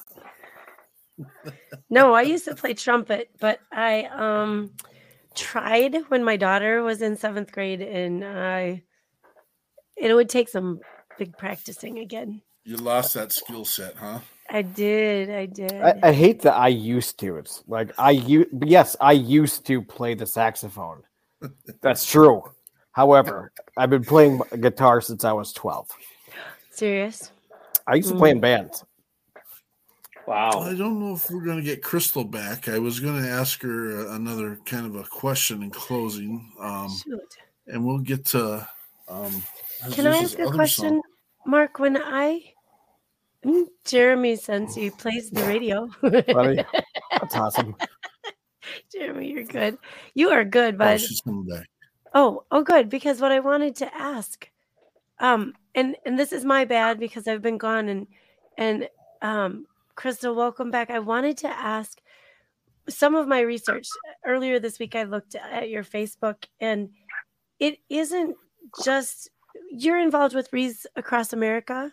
[1.90, 4.72] no, I used to play trumpet, but I um
[5.34, 8.82] tried when my daughter was in seventh grade, and I
[9.96, 10.80] it would take some
[11.18, 12.42] big practicing again.
[12.64, 14.20] You lost that skill set, huh?
[14.48, 15.30] I did.
[15.30, 15.72] I did.
[15.72, 17.36] I, I, hate that I used to.
[17.36, 21.02] It's like I you yes, I used to play the saxophone.
[21.80, 22.42] That's true.
[23.00, 25.88] However, I've been playing guitar since I was 12.
[26.70, 27.32] Serious?
[27.86, 28.42] I used to play in mm.
[28.42, 28.84] bands.
[30.26, 30.60] Wow.
[30.60, 32.68] I don't know if we're going to get Crystal back.
[32.68, 36.52] I was going to ask her another kind of a question in closing.
[36.60, 36.94] Um,
[37.68, 38.68] and we'll get to.
[39.08, 39.42] Um,
[39.92, 41.02] Can I ask a question, song.
[41.46, 41.78] Mark?
[41.78, 42.52] When I
[43.42, 45.88] Mm, Jeremy since he plays the radio.
[46.02, 46.62] Buddy,
[47.12, 47.74] that's awesome.
[48.92, 49.78] Jeremy, you're good.
[50.12, 51.00] You are good, bud.
[51.26, 51.44] Oh,
[52.14, 52.88] oh, oh, good.
[52.88, 54.48] Because what I wanted to ask,
[55.18, 58.06] um, and and this is my bad because I've been gone and
[58.56, 58.88] and
[59.22, 60.90] um, Crystal, welcome back.
[60.90, 62.00] I wanted to ask
[62.88, 63.86] some of my research
[64.24, 64.94] earlier this week.
[64.94, 66.90] I looked at your Facebook, and
[67.58, 68.36] it isn't
[68.84, 69.30] just
[69.70, 71.92] you're involved with Wreaths Across America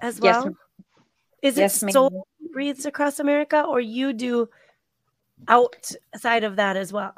[0.00, 0.44] as well?
[0.44, 0.54] Yes.
[1.42, 2.14] Is yes, it sold
[2.54, 4.48] Wreaths across America, or you do
[5.48, 7.14] outside of that as well?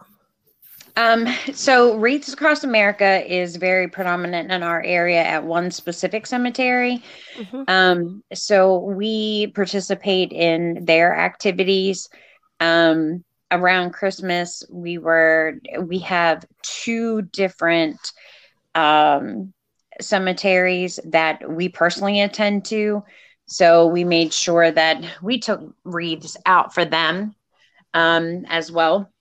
[0.97, 7.03] Um, so Wreaths Across America is very predominant in our area at one specific cemetery.
[7.37, 7.63] Mm-hmm.
[7.67, 12.09] Um, so we participate in their activities.
[12.61, 17.99] Um, around Christmas, we were we have two different
[18.75, 19.53] um,
[20.01, 23.03] cemeteries that we personally attend to.
[23.47, 27.35] So we made sure that we took wreaths out for them
[27.93, 29.13] um, as well.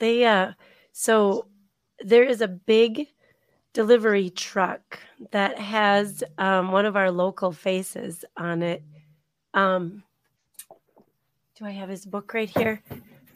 [0.00, 0.52] They uh
[0.92, 1.46] so
[2.00, 3.06] there is a big
[3.72, 4.98] delivery truck
[5.30, 8.82] that has um, one of our local faces on it.
[9.54, 10.02] Um,
[11.56, 12.82] do I have his book right here?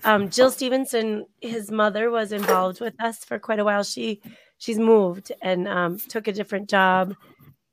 [0.02, 3.84] Um, Jill Stephenson, his mother, was involved with us for quite a while.
[3.84, 4.20] She
[4.58, 7.14] she's moved and um, took a different job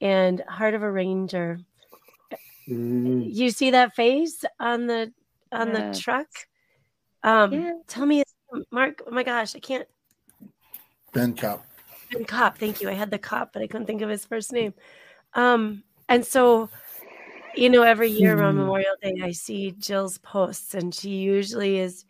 [0.02, 1.60] and heart of a ranger
[2.68, 3.34] mm.
[3.34, 5.12] you see that face on the
[5.52, 5.98] on yes.
[5.98, 6.28] the truck
[7.24, 7.74] um yeah.
[7.88, 8.24] tell me
[8.72, 9.88] mark oh my gosh i can't
[11.14, 11.66] ben kopp
[12.12, 14.52] ben kopp thank you i had the kopp but i couldn't think of his first
[14.52, 14.74] name
[15.34, 16.70] um and so
[17.56, 18.62] you know every year around hmm.
[18.62, 22.06] memorial day i see jill's posts and she usually is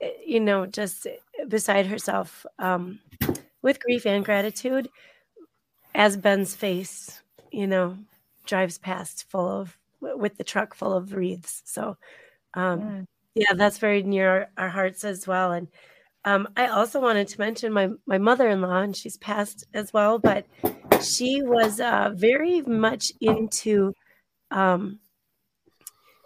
[0.00, 1.06] eh, you know just
[1.48, 2.98] beside herself um
[3.62, 4.88] with grief and gratitude
[5.94, 7.98] as Ben's face, you know,
[8.46, 11.62] drives past full of with the truck full of wreaths.
[11.64, 11.96] So,
[12.54, 13.02] um, yeah.
[13.38, 15.52] Yeah, that's very near our, hearts as well.
[15.52, 15.68] And
[16.24, 19.92] um, I also wanted to mention my my mother in law, and she's passed as
[19.92, 20.46] well, but
[21.02, 23.94] she was uh, very much into.
[24.50, 24.98] Um,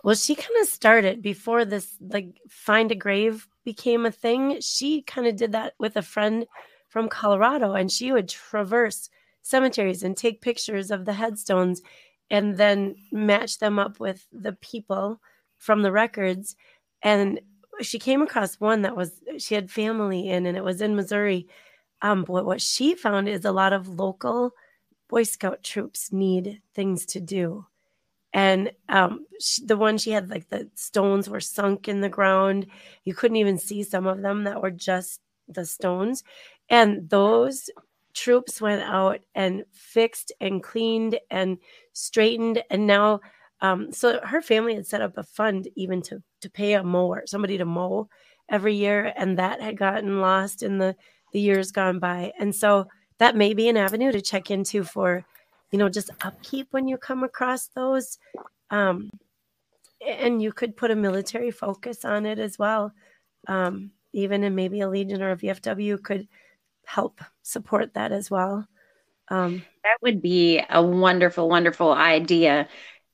[0.04, 4.60] well, she kind of started before this, like find a grave became a thing.
[4.60, 6.46] She kind of did that with a friend
[6.88, 9.10] from Colorado, and she would traverse
[9.42, 11.82] cemeteries and take pictures of the headstones
[12.30, 15.20] and then match them up with the people
[15.58, 16.56] from the records.
[17.02, 17.40] And
[17.80, 21.48] she came across one that was she had family in, and it was in Missouri.
[22.00, 24.52] Um, but what she found is a lot of local
[25.08, 27.66] Boy Scout troops need things to do.
[28.32, 32.66] And um, she, the one she had, like the stones were sunk in the ground.
[33.04, 36.24] You couldn't even see some of them that were just the stones.
[36.70, 37.68] And those
[38.14, 41.58] troops went out and fixed and cleaned and
[41.92, 42.62] straightened.
[42.70, 43.20] And now,
[43.62, 47.22] um, so her family had set up a fund even to to pay a mower,
[47.26, 48.08] somebody to mow
[48.48, 50.96] every year, and that had gotten lost in the
[51.32, 52.32] the years gone by.
[52.38, 52.88] And so
[53.18, 55.24] that may be an avenue to check into for,
[55.70, 58.18] you know, just upkeep when you come across those.
[58.70, 59.10] Um,
[60.06, 62.92] and you could put a military focus on it as well.
[63.46, 66.28] Um, even and maybe a Legion or a VFW could
[66.84, 68.66] help support that as well.
[69.28, 72.68] Um, that would be a wonderful, wonderful idea.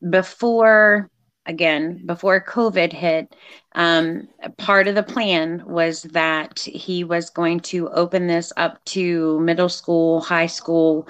[0.09, 1.11] Before,
[1.47, 3.35] again, before COVID hit,
[3.75, 9.41] um, part of the plan was that he was going to open this up to
[9.41, 11.09] middle school, high school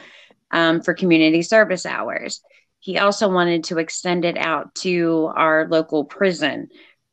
[0.51, 2.41] um, for community service hours.
[2.81, 6.69] He also wanted to extend it out to our local prison.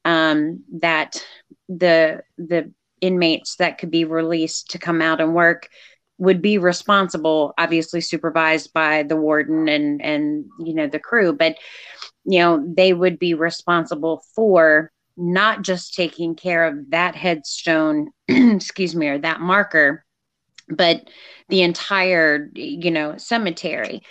[0.06, 1.26] Um, that
[1.68, 2.72] the the
[3.02, 5.70] inmates that could be released to come out and work
[6.18, 11.58] would be responsible obviously supervised by the warden and and you know the crew but
[12.24, 18.96] you know they would be responsible for not just taking care of that headstone, excuse
[18.96, 20.06] me, or that marker,
[20.70, 21.10] but
[21.50, 24.02] the entire, you know, cemetery.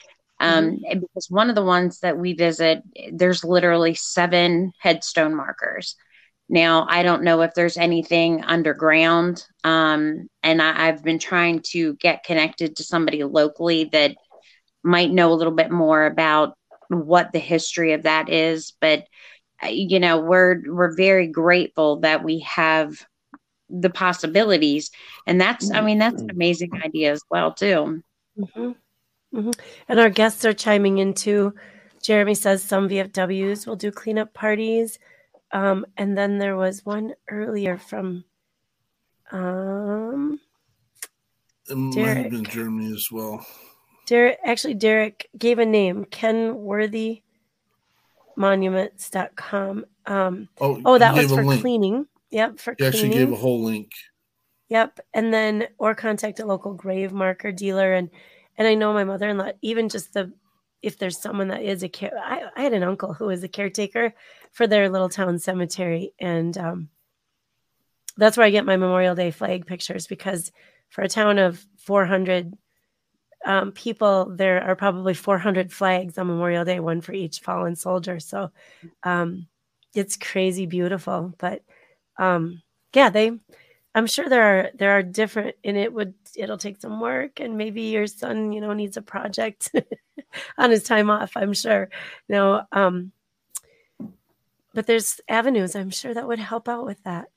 [0.41, 1.01] Um, mm-hmm.
[1.01, 2.83] Because one of the ones that we visit,
[3.13, 5.97] there's literally seven headstone markers.
[6.49, 9.47] Now, I don't know if there's anything underground.
[9.65, 14.17] Um, and I, I've been trying to get connected to somebody locally that
[14.83, 16.57] might know a little bit more about
[16.89, 18.75] what the history of that is.
[18.81, 19.07] But
[19.71, 23.05] you know we're we're very grateful that we have
[23.71, 24.91] the possibilities
[25.27, 26.37] and that's i mean that's an mm-hmm.
[26.37, 28.03] amazing idea as well too
[28.39, 28.73] mm-hmm.
[29.35, 29.51] Mm-hmm.
[29.89, 31.55] and our guests are chiming in too
[32.03, 34.99] jeremy says some vfws will do cleanup parties
[35.55, 38.25] um, and then there was one earlier from
[39.31, 40.39] um,
[41.71, 43.47] it might have been Jeremy as well.
[44.07, 47.23] Derek, actually, Derek gave a name, Ken Worthy
[48.37, 49.87] monuments.com.
[50.07, 52.07] Um, oh, oh, that was for cleaning.
[52.31, 53.93] Yep, for he actually gave a whole link.
[54.69, 58.11] Yep, and then or contact a local grave marker dealer, and
[58.59, 59.53] and I know my mother-in-law.
[59.63, 60.33] Even just the
[60.85, 63.49] if there's someone that is a care, I, I had an uncle who was a
[63.49, 64.15] caretaker
[64.53, 66.89] for their little town cemetery, and um,
[68.17, 70.53] that's where I get my Memorial Day flag pictures because
[70.91, 72.55] for a town of 400
[73.45, 78.21] um, people, there are probably 400 flags on Memorial Day, one for each fallen soldier.
[78.21, 78.51] So
[79.03, 79.49] um,
[79.95, 81.35] it's crazy beautiful.
[81.39, 81.63] But
[82.19, 82.63] um,
[82.95, 83.33] yeah, they,
[83.95, 87.57] I'm sure there are there are different, and it would it'll take some work, and
[87.57, 89.71] maybe your son, you know, needs a project
[90.59, 91.33] on his time off.
[91.37, 91.89] I'm sure.
[92.29, 93.13] You know, um,
[94.75, 95.77] but there's avenues.
[95.77, 97.29] I'm sure that would help out with that.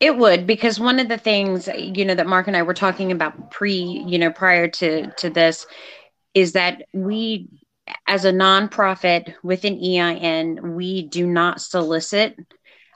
[0.00, 3.12] It would because one of the things you know that Mark and I were talking
[3.12, 3.74] about pre,
[4.06, 5.66] you know, prior to to this
[6.34, 7.48] is that we
[8.08, 12.36] as a nonprofit with an EIN, we do not solicit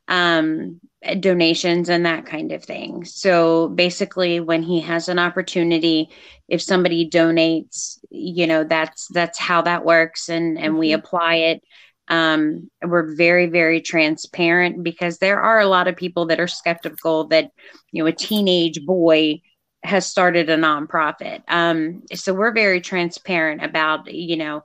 [0.09, 0.80] um,
[1.20, 3.05] donations and that kind of thing.
[3.05, 6.11] So basically, when he has an opportunity,
[6.49, 10.78] if somebody donates, you know, that's that's how that works, and and mm-hmm.
[10.78, 11.62] we apply it
[12.09, 17.27] um, we're very very transparent because there are a lot of people that are skeptical
[17.28, 17.51] that
[17.93, 19.41] you know a teenage boy
[19.83, 24.62] has started a nonprofit um, so we're very transparent about you know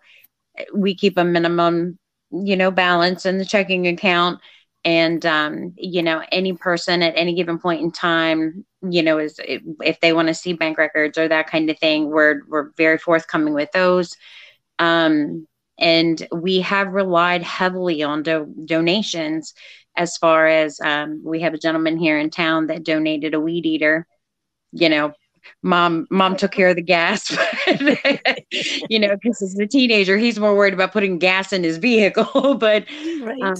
[0.76, 1.98] we keep a minimum
[2.32, 4.40] you know balance in the checking account
[4.84, 9.40] and um, you know any person at any given point in time you know is
[9.46, 12.98] if they want to see bank records or that kind of thing we're we're very
[12.98, 14.16] forthcoming with those
[14.80, 15.48] um,
[15.80, 19.54] and we have relied heavily on do- donations
[19.96, 23.66] as far as um, we have a gentleman here in town that donated a weed
[23.66, 24.08] eater
[24.72, 25.14] you know
[25.64, 27.32] mom mom took care of the gas
[28.90, 32.56] you know because as a teenager he's more worried about putting gas in his vehicle
[32.60, 32.86] but
[33.22, 33.44] right.
[33.44, 33.56] um,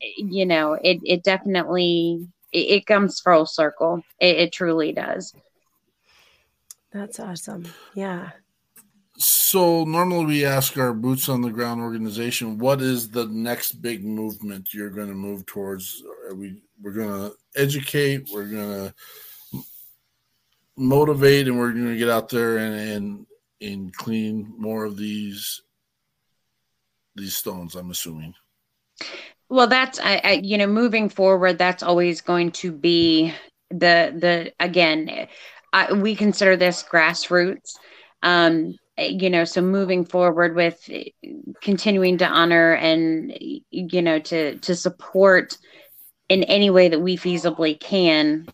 [0.00, 5.34] you know it, it definitely it, it comes full circle it, it truly does
[6.92, 8.30] that's awesome yeah
[9.16, 14.04] so normally we ask our boots on the ground organization, what is the next big
[14.04, 16.02] movement you're going to move towards?
[16.28, 18.92] Are we we're going to educate, we're going
[19.52, 19.62] to
[20.76, 23.26] motivate, and we're going to get out there and, and
[23.60, 25.62] and clean more of these
[27.14, 27.76] these stones.
[27.76, 28.34] I'm assuming.
[29.54, 31.58] Well, that's I, I you know moving forward.
[31.58, 33.32] That's always going to be
[33.70, 35.28] the the again.
[35.72, 37.76] I, we consider this grassroots.
[38.24, 40.90] Um, you know so moving forward with
[41.60, 43.32] continuing to honor and
[43.70, 45.56] you know to to support
[46.28, 48.46] in any way that we feasibly can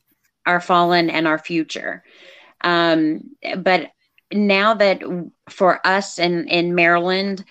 [0.46, 2.02] our fallen and our future
[2.62, 3.20] um
[3.58, 3.90] but
[4.32, 5.02] now that
[5.50, 7.44] for us in in maryland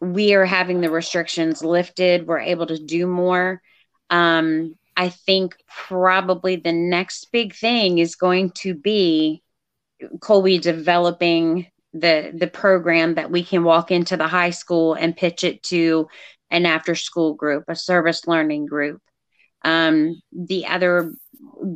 [0.00, 2.26] we are having the restrictions lifted.
[2.26, 3.62] We're able to do more.
[4.10, 9.42] Um i think probably the next big thing is going to be
[10.20, 15.44] colby developing the the program that we can walk into the high school and pitch
[15.44, 16.08] it to
[16.50, 19.00] an after school group a service learning group.
[19.64, 21.12] Um, the other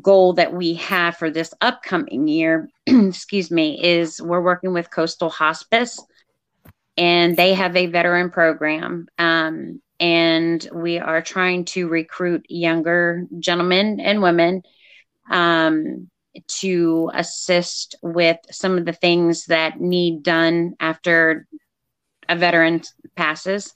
[0.01, 5.31] goal that we have for this upcoming year excuse me is we're working with coastal
[5.31, 5.99] hospice
[6.97, 14.01] and they have a veteran program um, and we are trying to recruit younger gentlemen
[14.01, 14.63] and women
[15.31, 16.11] um,
[16.49, 21.47] to assist with some of the things that need done after
[22.29, 22.83] a veteran
[23.17, 23.75] passes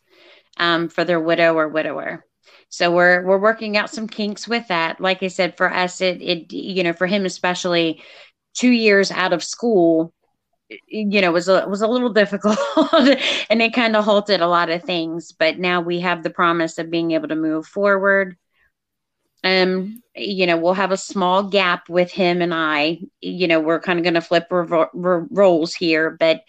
[0.56, 2.24] um, for their widow or widower.
[2.68, 5.00] So we're we're working out some kinks with that.
[5.00, 8.02] Like I said, for us, it it you know for him especially,
[8.54, 10.12] two years out of school,
[10.86, 12.58] you know was a was a little difficult,
[13.50, 15.32] and it kind of halted a lot of things.
[15.32, 18.36] But now we have the promise of being able to move forward
[19.44, 23.80] um you know we'll have a small gap with him and i you know we're
[23.80, 26.42] kind of going to flip revo- re- roles here but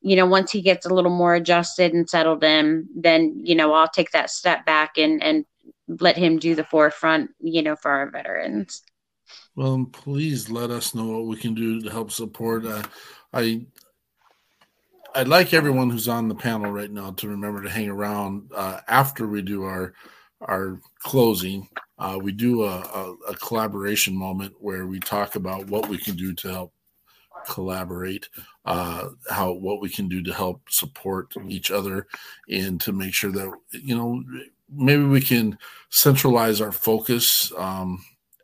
[0.00, 3.72] you know once he gets a little more adjusted and settled in then you know
[3.72, 5.44] i'll take that step back and and
[6.00, 8.82] let him do the forefront you know for our veterans
[9.56, 12.82] well please let us know what we can do to help support uh,
[13.32, 13.64] i
[15.16, 18.80] i'd like everyone who's on the panel right now to remember to hang around uh,
[18.88, 19.94] after we do our
[20.48, 21.68] our closing.
[21.98, 26.16] Uh, we do a, a, a, collaboration moment where we talk about what we can
[26.16, 26.72] do to help
[27.46, 28.28] collaborate,
[28.64, 32.06] uh, how what we can do to help support each other,
[32.48, 34.22] and to make sure that you know
[34.68, 35.56] maybe we can
[35.90, 38.02] centralize our focus um,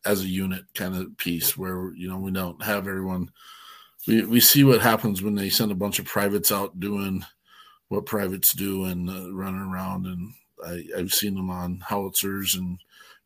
[0.09, 3.31] as a unit kind of piece where you know we don't have everyone.
[4.07, 7.25] We we see what happens when they send a bunch of privates out doing
[7.89, 10.33] what privates do and uh, running around and
[10.65, 12.79] I, I've seen them on howitzers and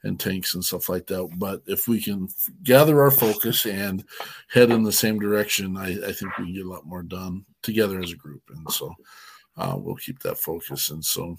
[0.04, 1.28] and tanks and stuff like that.
[1.36, 2.28] But if we can
[2.64, 4.04] gather our focus and
[4.48, 7.44] head in the same direction, I, I think we can get a lot more done
[7.62, 8.42] together as a group.
[8.52, 8.92] And so
[9.56, 10.90] uh, we'll keep that focus.
[10.90, 11.36] And so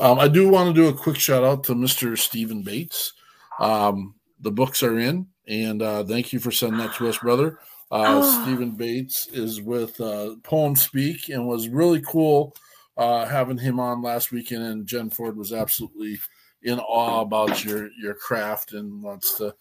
[0.00, 2.16] um, I do want to do a quick shout out to Mr.
[2.16, 3.12] Stephen Bates.
[3.60, 7.58] Um, the books are in, and uh, thank you for sending that to us, brother.
[7.90, 8.42] Uh, oh.
[8.42, 12.54] Stephen Bates is with uh, Poem Speak and was really cool
[12.96, 14.62] uh, having him on last weekend.
[14.64, 16.18] And Jen Ford was absolutely
[16.62, 19.54] in awe about your your craft and wants to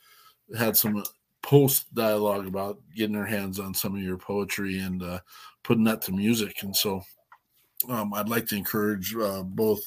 [0.58, 1.04] had some
[1.44, 5.20] post dialogue about getting her hands on some of your poetry and uh,
[5.64, 6.64] putting that to music.
[6.64, 7.04] And so
[7.88, 9.82] um, I'd like to encourage uh, both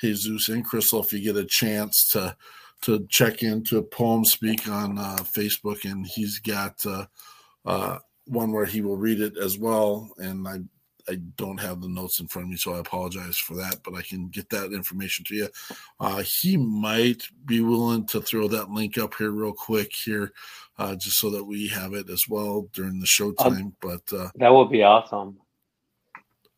[0.00, 2.36] Jesus and Crystal if you get a chance to
[2.82, 7.06] to check into a Poem Speak on uh, Facebook, and he's got uh,
[7.64, 10.10] uh, one where he will read it as well.
[10.18, 10.60] And I
[11.08, 13.94] I don't have the notes in front of me, so I apologize for that, but
[13.94, 15.48] I can get that information to you.
[15.98, 20.32] Uh, he might be willing to throw that link up here real quick here,
[20.78, 23.60] uh, just so that we have it as well during the showtime.
[23.60, 25.38] Um, but uh, that would be awesome.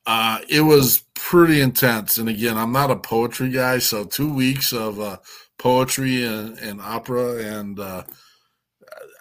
[0.05, 4.73] Uh, it was pretty intense, and again, I'm not a poetry guy, so two weeks
[4.73, 5.19] of uh,
[5.63, 8.03] poetry and, and opera and uh,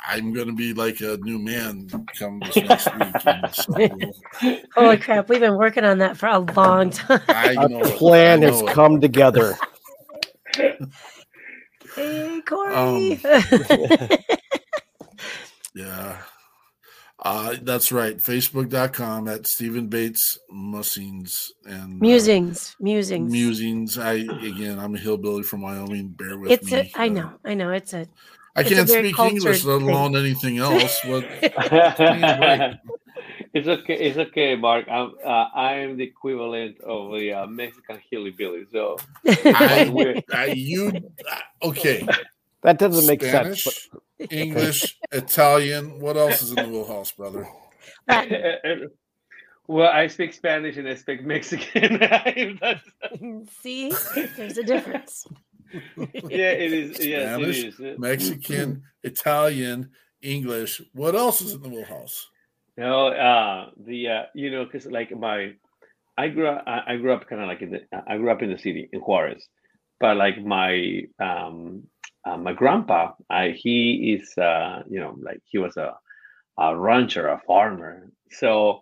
[0.07, 1.87] I'm going to be like a new man
[2.17, 3.91] come this next week.
[4.41, 5.29] So, Holy crap!
[5.29, 7.21] We've been working on that for a long time.
[7.27, 8.69] I know Our plan has it.
[8.69, 9.55] come together.
[10.55, 12.75] hey, Corey.
[12.75, 13.19] Um,
[15.75, 16.17] yeah.
[17.23, 18.17] Uh, that's right.
[18.17, 23.97] Facebook.com at Stephen Bates Musings and uh, musings, uh, musings, musings.
[23.99, 26.09] I again, I'm a hillbilly from Wyoming.
[26.09, 26.79] Bear with it's me.
[26.79, 27.69] A, I know, I know.
[27.71, 28.07] It's a
[28.55, 30.25] I can't speak English, let alone thing.
[30.25, 30.99] anything else.
[31.05, 31.23] What?
[33.53, 33.99] it's okay.
[33.99, 34.87] It's okay, Mark.
[34.89, 38.65] I'm uh, I am the equivalent of a uh, Mexican hillbilly.
[38.71, 40.91] So I, I, you
[41.29, 42.03] uh, okay?
[42.63, 43.89] That doesn't make Spanish, sense.
[43.91, 44.01] But...
[44.29, 45.99] English, Italian.
[45.99, 47.47] What else is in the wheelhouse, brother?
[49.67, 51.99] well, I speak Spanish and I speak Mexican.
[53.61, 53.93] See,
[54.37, 55.25] there's a difference
[55.73, 57.05] yeah, it is.
[57.05, 57.99] Yes, Spanish, it is.
[57.99, 59.91] Mexican, Italian,
[60.21, 60.81] English.
[60.93, 62.27] What else is in the wheelhouse?
[62.77, 65.53] No, uh, the uh, you know, because like my,
[66.17, 68.51] I grew up, I grew up kind of like in the, I grew up in
[68.51, 69.47] the city in Juarez,
[69.99, 71.83] but like my um
[72.25, 75.93] uh, my grandpa, I, he is uh, you know like he was a
[76.57, 78.81] a rancher, a farmer, so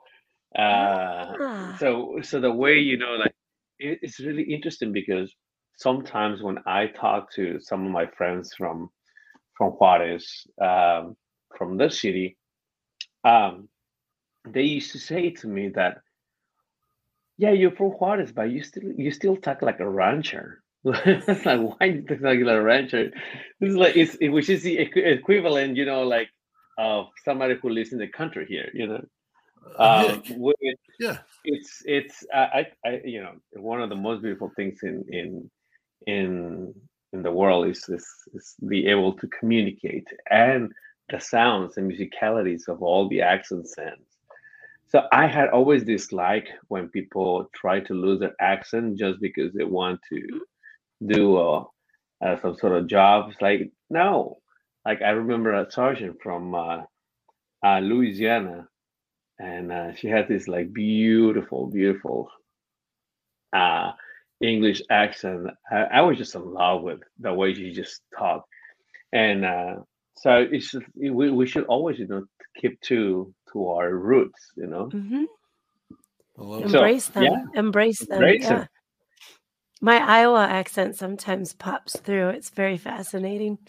[0.57, 1.77] uh, ah.
[1.79, 3.35] so so the way you know like
[3.79, 5.33] it, it's really interesting because
[5.77, 8.89] sometimes when I talk to some of my friends from
[9.57, 11.17] from Juarez, um,
[11.57, 12.37] from the city,
[13.25, 13.67] um,
[14.47, 15.97] they used to say to me that,
[17.37, 20.61] yeah, you're from Juarez, but you still you still talk like a rancher.
[20.85, 23.11] It's like why do you talk like a rancher?
[23.59, 26.29] This is like it's it, which is the equivalent, you know, like
[26.77, 29.05] of somebody who lives in the country here, you know.
[29.77, 30.55] Uh, um, with,
[30.99, 35.51] yeah, it's it's I, I you know one of the most beautiful things in in
[36.07, 36.73] in
[37.11, 40.71] in the world is is, is be able to communicate and
[41.09, 43.97] the sounds and musicalities of all the accents and
[44.87, 49.63] so I had always disliked when people try to lose their accent just because they
[49.63, 50.41] want to
[51.05, 51.65] do a,
[52.21, 53.35] uh, some sort of jobs.
[53.41, 54.39] Like no,
[54.85, 56.81] like I remember a sergeant from uh,
[57.65, 58.67] uh, Louisiana,
[59.37, 62.29] and uh, she had this like beautiful, beautiful
[63.53, 63.91] uh,
[64.41, 65.47] English accent.
[65.71, 68.47] I, I, was just in love with the way she just talked,
[69.11, 69.75] and uh,
[70.17, 72.25] so it's just, we we should always you know
[72.57, 74.89] keep to to our roots, you know.
[74.93, 75.23] Mm-hmm.
[76.63, 77.23] Embrace so, them.
[77.23, 77.59] Yeah.
[77.59, 78.13] Embrace them.
[78.13, 78.49] Embrace yeah.
[78.59, 78.67] Them.
[79.81, 82.29] My Iowa accent sometimes pops through.
[82.29, 83.59] It's very fascinating.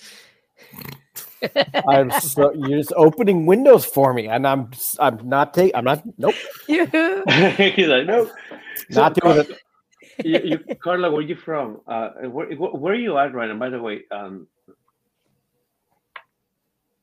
[1.89, 5.75] I'm so you're just opening windows for me, and I'm I'm not taking.
[5.77, 6.03] I'm not.
[6.19, 6.35] Nope.
[6.69, 8.31] He's like nope.
[8.91, 10.25] Not so, doing it.
[10.25, 11.81] you, you, Carla, where are you from?
[11.87, 13.57] Uh, where, where are you at right now?
[13.57, 14.49] By the way, um,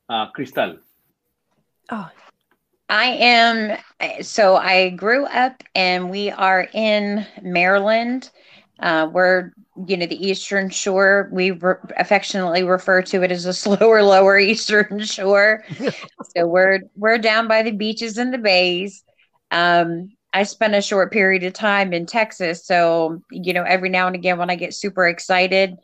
[0.10, 0.78] uh, Crystal.
[1.90, 2.10] Oh,
[2.90, 3.78] I am.
[4.22, 8.32] So I grew up and we are in Maryland.
[8.80, 9.52] Uh, we're,
[9.88, 11.30] you know, the Eastern Shore.
[11.32, 15.64] We re- affectionately refer to it as a slower, lower Eastern Shore.
[16.36, 19.04] so we're we're down by the beaches and the bays.
[19.52, 24.08] Um, I spent a short period of time in Texas, so you know, every now
[24.08, 25.78] and again when I get super excited,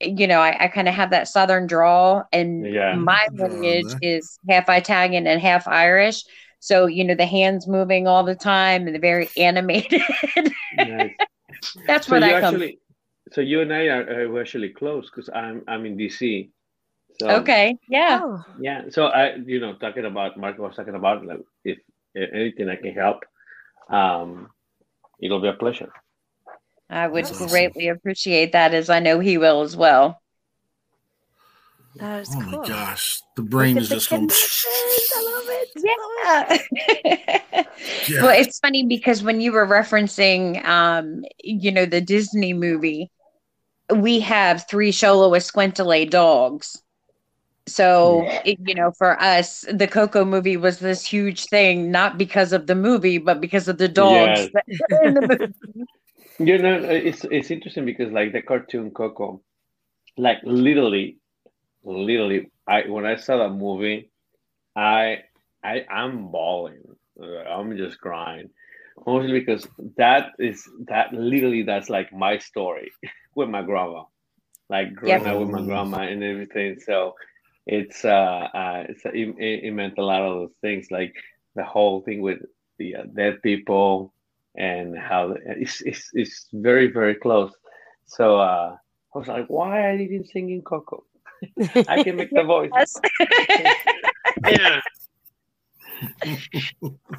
[0.00, 2.94] you know, I, I kind of have that southern drawl, and yeah.
[2.94, 6.24] my lineage is half Italian and half Irish.
[6.64, 10.00] So, you know, the hands moving all the time and the very animated.
[10.76, 11.10] nice.
[11.86, 12.78] That's so what I actually, come.
[13.32, 16.50] So you and I are, are actually close because I'm I'm in DC.
[17.20, 17.76] So, okay.
[17.88, 18.20] Yeah.
[18.22, 18.44] Oh.
[18.60, 18.82] Yeah.
[18.90, 21.78] So I, you know, talking about Mark was talking about like if,
[22.14, 23.24] if anything I can help,
[23.88, 24.50] um,
[25.20, 25.92] it'll be a pleasure.
[26.90, 27.48] I would awesome.
[27.48, 30.20] greatly appreciate that, as I know he will as well.
[31.96, 32.60] That is oh cool.
[32.60, 34.28] my gosh, the brain is just going.
[34.30, 35.70] I love it.
[35.84, 37.64] Yeah.
[38.08, 38.22] yeah.
[38.22, 43.10] Well, it's funny because when you were referencing, um, you know, the Disney movie,
[43.94, 46.80] we have three Xoloitzcuintli dogs.
[47.66, 52.52] So, it, you know, for us, the Coco movie was this huge thing, not because
[52.52, 54.80] of the movie, but because of the dogs yes.
[55.02, 55.54] in the movie.
[56.40, 59.40] You know, it's it's interesting because like the cartoon Coco,
[60.16, 61.18] like literally,
[61.84, 64.10] literally, I when I saw that movie,
[64.76, 65.24] I
[65.62, 66.82] I I'm bawling.
[67.22, 68.50] I'm just crying,
[69.06, 69.66] mostly because
[69.96, 72.90] that is that literally that's like my story
[73.36, 74.04] with my grandma,
[74.68, 75.34] like growing yep.
[75.34, 76.80] up with my grandma and everything.
[76.80, 77.14] So
[77.66, 81.14] it's uh, uh it's it, it meant a lot of those things, like
[81.54, 82.40] the whole thing with
[82.78, 84.12] the uh, dead people
[84.56, 87.52] and how it's, it's, it's very, very close.
[88.06, 88.76] So uh,
[89.14, 91.04] I was like, why I didn't sing in Coco?
[91.88, 92.70] I can make the voice.
[94.46, 94.80] yeah.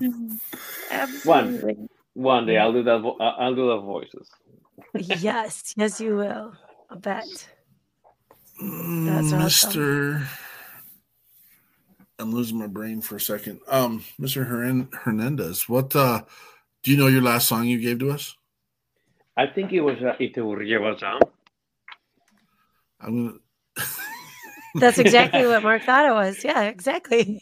[0.92, 1.74] Absolutely.
[1.74, 3.02] One, one day I'll do that.
[3.02, 4.30] Vo- I'll do the voices.
[4.94, 6.54] yes, yes, you will.
[6.90, 7.48] I bet.
[8.60, 10.16] That's Mr.
[10.16, 10.28] Awesome.
[12.18, 13.60] I'm losing my brain for a second.
[13.68, 14.48] Um, Mr.
[14.48, 16.24] Hern- Hernandez, what uh
[16.84, 18.38] do you know your last song you gave to us?
[19.36, 20.38] I think it was uh, Ite
[23.02, 23.40] I'm gonna.
[24.76, 26.44] That's exactly what Mark thought it was.
[26.44, 27.42] Yeah, exactly.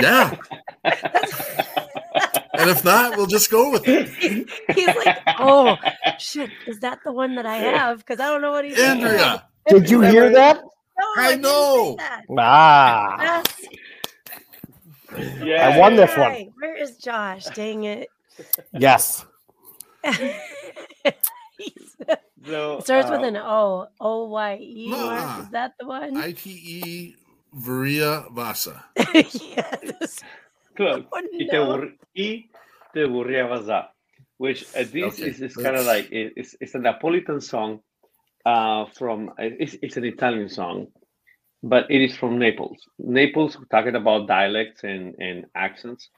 [0.00, 0.36] yeah.
[0.84, 4.08] and if not, we'll just go with it.
[4.74, 5.76] He's like, oh
[6.18, 7.98] shit, is that the one that I have?
[7.98, 8.78] Because I don't know what he's.
[8.78, 10.56] Andrea, did you hear that?
[10.56, 11.96] No, I, I know.
[12.38, 13.42] Ah.
[15.16, 15.40] Yes.
[15.42, 16.52] Yeah, I won this one.
[16.58, 17.44] Where is Josh?
[17.46, 18.08] Dang it.
[18.72, 19.24] Yes.
[22.46, 23.88] so, it starts uh, with an O.
[24.00, 24.90] O Y E.
[25.40, 26.16] Is that the one?
[26.16, 27.16] I T E
[27.56, 28.84] Vuria Vasa.
[29.14, 30.20] yes.
[30.76, 31.04] Close.
[31.12, 31.66] Oh, Y no.
[31.66, 31.98] aburri-
[32.94, 33.90] te aburriabas a.
[34.38, 37.80] Which uh, this Okay, is, is kind of like it- it's, it's a Napolitan song
[38.46, 40.88] uh, from it's, it's an Italian song,
[41.62, 42.78] but it is from Naples.
[42.98, 46.10] Naples, talking about dialects and, and accents.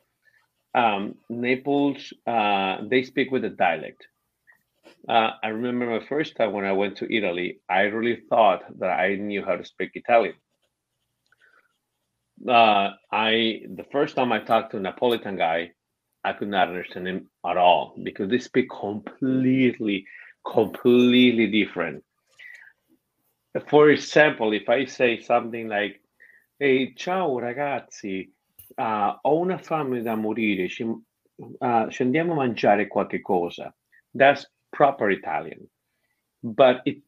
[0.75, 4.07] Um, Naples, uh, they speak with a dialect.
[5.09, 8.91] Uh, I remember my first time when I went to Italy, I really thought that
[8.91, 10.35] I knew how to speak Italian.
[12.47, 15.73] Uh, I the first time I talked to a Napolitan guy,
[16.25, 20.07] I could not understand him at all because they speak completely,
[20.45, 22.05] completely different.
[23.69, 26.03] For example, if I say something like,
[26.59, 28.29] "Hey, ciao ragazzi,
[28.77, 33.73] uh, ho una fame da morire, ci, uh, ci andiamo a mangiare qualche cosa,"
[34.13, 34.47] that's
[34.77, 35.69] proper Italian.
[36.43, 36.99] But it,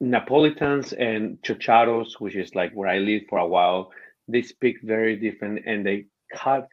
[0.00, 3.90] Napolitans and Chocharos, which is like where I lived for a while,
[4.28, 6.68] they speak very different and they cut.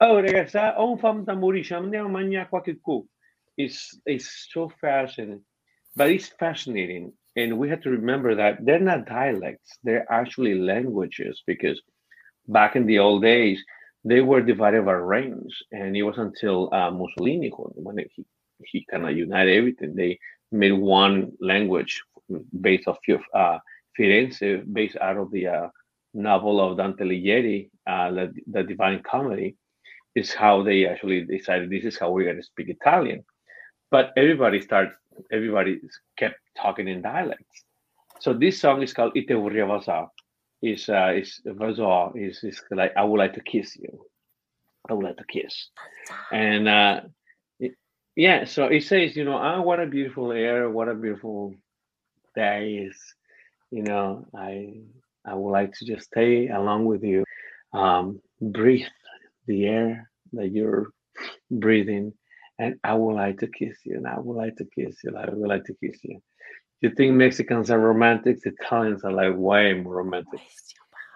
[0.00, 3.08] Oh, ragazzi, ho un fame da morire, ci andiamo a mangiare qualche cosa.
[3.56, 5.42] It's, it's so fascinating,
[5.96, 7.12] but it's fascinating.
[7.36, 11.80] And we have to remember that they're not dialects, they're actually languages because
[12.48, 13.62] back in the old days,
[14.04, 15.54] they were divided by range.
[15.72, 18.24] And it was until uh, Mussolini, when he,
[18.64, 20.18] he kind of united everything, they
[20.52, 22.02] made one language
[22.60, 23.58] based off of uh,
[23.98, 25.68] Firenze, based out of the uh,
[26.14, 29.56] novel of Dante Alighieri, uh, the, the Divine Comedy,
[30.14, 33.24] is how they actually decided this is how we're going to speak Italian.
[33.90, 34.92] But everybody starts,
[35.32, 35.80] everybody
[36.16, 37.64] kept talking in dialects.
[38.20, 40.08] So this song is called Ite vorrei vasà.
[40.62, 44.04] Is uh, is vasò is is like I would like to kiss you.
[44.88, 45.70] I would like to kiss,
[46.30, 47.00] and uh,
[48.20, 48.44] yeah.
[48.44, 51.54] So it says, you know, ah, what a beautiful air, what a beautiful
[52.34, 52.96] day is.
[53.70, 54.80] You know, I
[55.26, 57.24] I would like to just stay along with you,
[57.72, 58.88] um, breathe
[59.46, 60.88] the air that you're
[61.50, 62.12] breathing,
[62.58, 65.30] and I would like to kiss you, and I would like to kiss you, I
[65.30, 66.20] would like to kiss you.
[66.82, 68.38] You think Mexicans are romantic?
[68.44, 70.40] Italians are like way more romantic.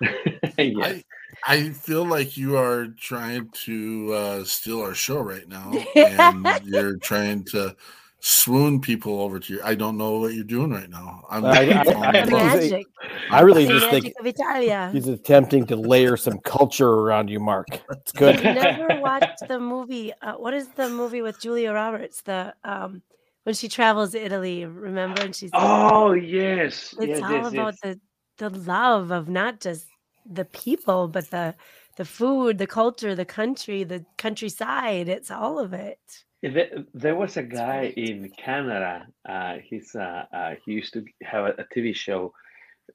[0.59, 1.03] yes.
[1.47, 6.47] I, I feel like you are trying to uh, steal our show right now, and
[6.65, 7.75] you're trying to
[8.21, 9.61] swoon people over to you.
[9.63, 11.25] I don't know what you're doing right now.
[11.31, 12.53] I'm, I- I- I'm I- falling I in think love.
[12.61, 12.87] he's a- Magic.
[13.31, 14.91] I really The just magic think of Italia.
[14.93, 17.67] he's attempting to layer some culture around you, Mark.
[17.91, 18.37] It's good.
[18.37, 20.13] I've never watched the movie.
[20.23, 22.23] Uh, what is the movie with Julia Roberts?
[22.23, 23.03] The um
[23.45, 25.21] when she travels to Italy, remember?
[25.23, 27.81] And she's Oh yes, it's yes, all yes, about yes.
[27.83, 28.01] the
[28.39, 29.87] the love of not just
[30.27, 31.55] the people, but the
[31.97, 35.09] the food, the culture, the country, the countryside.
[35.09, 36.01] It's all of it.
[36.43, 39.07] There, was a guy in Canada.
[39.27, 42.35] Uh, he's uh, uh, he used to have a, TV show,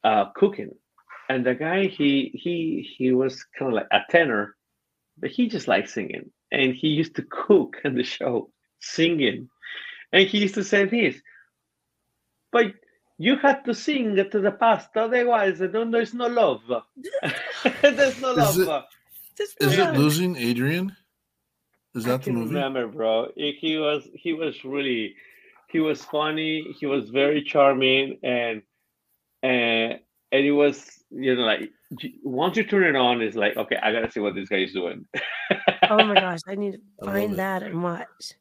[0.03, 0.71] uh, cooking,
[1.29, 4.55] and the guy he he he was kind of like a tenor,
[5.17, 8.51] but he just liked singing, and he used to cook in the show
[8.81, 9.49] singing,
[10.11, 11.19] and he used to say this,
[12.51, 12.73] but
[13.21, 16.61] you had to sing to the pasta, otherwise no, there's no love.
[17.81, 18.83] there's no Is love.
[18.83, 18.85] it-
[19.37, 19.95] Just Is love.
[19.95, 20.95] it losing Adrian?
[21.95, 22.55] Is I that the can movie?
[22.55, 23.31] remember, bro.
[23.35, 25.15] He he was he was really
[25.69, 26.75] he was funny.
[26.79, 28.61] He was very charming, and
[29.43, 29.99] and
[30.31, 30.75] and it was
[31.09, 31.69] you know like
[32.23, 34.73] once you turn it on, it's like okay, I gotta see what this guy is
[34.73, 35.05] doing.
[35.89, 38.33] Oh my gosh, I need to find that and watch.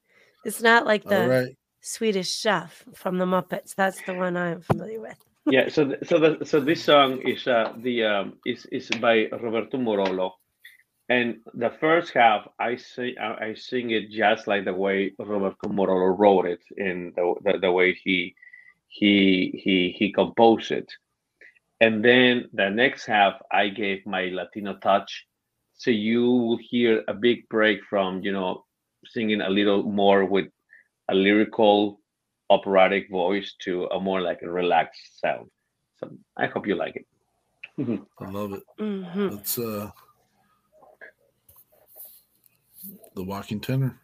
[0.44, 1.56] It's not like the All right.
[1.80, 3.74] Swedish chef from the Muppets.
[3.74, 5.18] That's the one I'm familiar with.
[5.46, 5.68] yeah.
[5.68, 10.32] So so the, so this song is uh the um is is by Roberto Murolo,
[11.08, 15.68] and the first half I sing I, I sing it just like the way Roberto
[15.68, 18.34] Murolo wrote it and the the, the way he
[18.88, 20.92] he he he composed it.
[21.80, 25.26] And then the next half, I gave my Latino touch.
[25.74, 28.64] So you will hear a big break from, you know,
[29.06, 30.46] singing a little more with
[31.08, 32.00] a lyrical,
[32.50, 35.50] operatic voice to a more like a relaxed sound.
[35.98, 37.06] So I hope you like it.
[38.20, 38.62] I love it.
[38.78, 39.90] hmm It's uh
[43.14, 44.00] the walking tenor.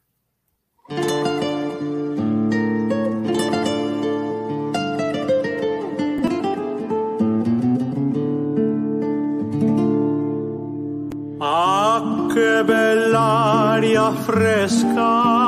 [11.41, 15.44] Ah, che bell'aria fresca,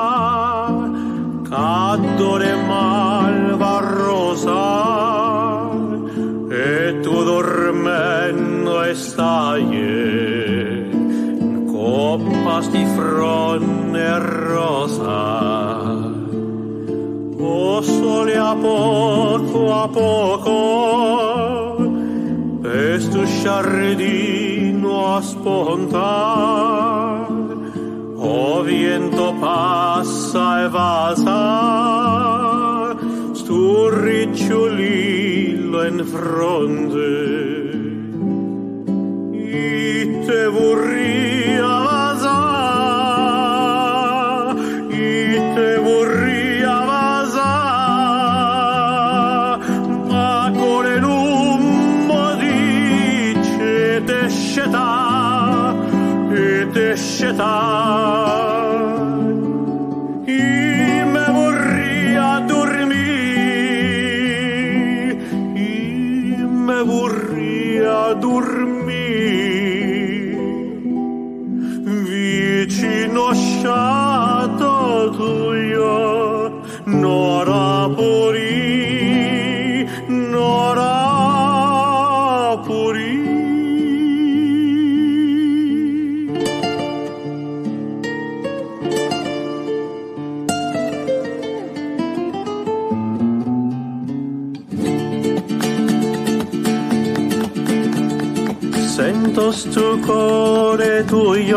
[12.57, 15.83] copas di fronne rosa.
[17.39, 21.77] O sole a poco a poco,
[22.61, 26.07] questo giardino a spuntar
[28.19, 31.35] o viento passa e vasa
[33.35, 37.09] stu ricciolillo in fronte
[39.35, 41.26] e te vorria
[54.37, 55.75] sceta
[56.31, 56.97] e te
[99.57, 101.57] Sento sto cuore tuo che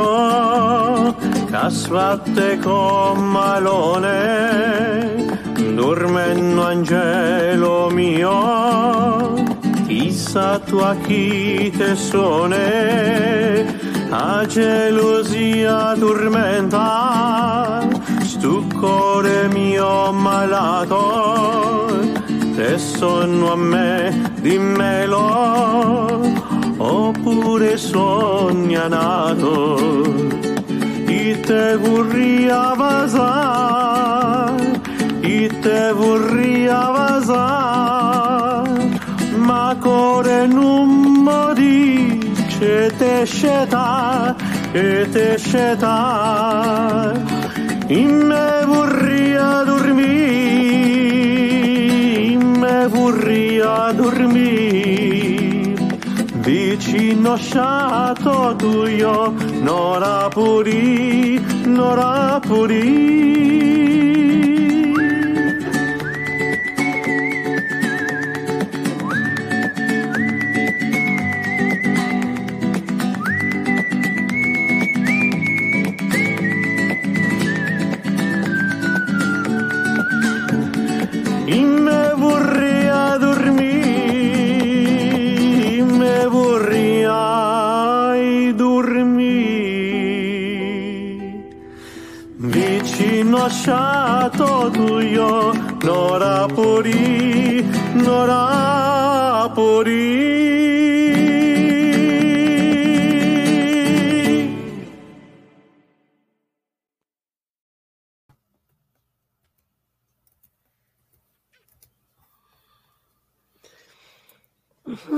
[1.68, 5.28] sbatte con malone
[5.74, 9.34] dormendo angelo mio.
[9.86, 13.66] Chissà tu a chi te sone
[14.10, 17.86] a gelosia tormenta.
[18.22, 21.88] Sto cuore mio malato
[22.56, 26.39] te sonno a me dimmelo
[26.90, 29.78] oppure sogna nato
[31.06, 32.74] e te vorria
[35.22, 38.68] e te vorria vasar
[39.38, 40.90] ma core non
[41.26, 44.36] mo dice te sceta
[44.72, 47.14] e te sceta.
[47.88, 50.10] In me vorria dormire
[52.36, 55.39] in me vorria dormire
[56.40, 63.79] vicino sciato tuo nora puri nora puri
[96.20, 97.64] nora puri
[97.96, 100.08] nora puri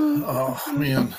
[0.04, 1.16] Oh man,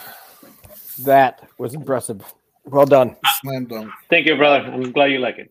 [1.05, 2.23] That was impressive.
[2.65, 3.17] Well done.
[3.41, 4.71] slam dunk, Thank you, brother.
[4.71, 5.51] I'm glad you like it.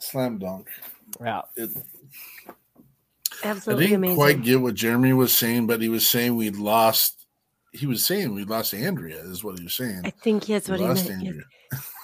[0.00, 0.68] slam dunk.
[1.20, 1.42] Yeah.
[1.56, 1.70] It,
[3.46, 4.16] I Absolutely didn't amazing.
[4.16, 7.26] quite get what Jeremy was saying, but he was saying we lost.
[7.72, 10.02] He was saying we lost Andrea, is what he was saying.
[10.04, 11.22] I think that's We what he lost meant.
[11.22, 11.28] yes.
[11.28, 11.44] Andrea.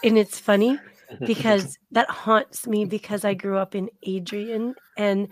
[0.05, 0.79] And it's funny
[1.27, 5.29] because that haunts me because I grew up in Adrian and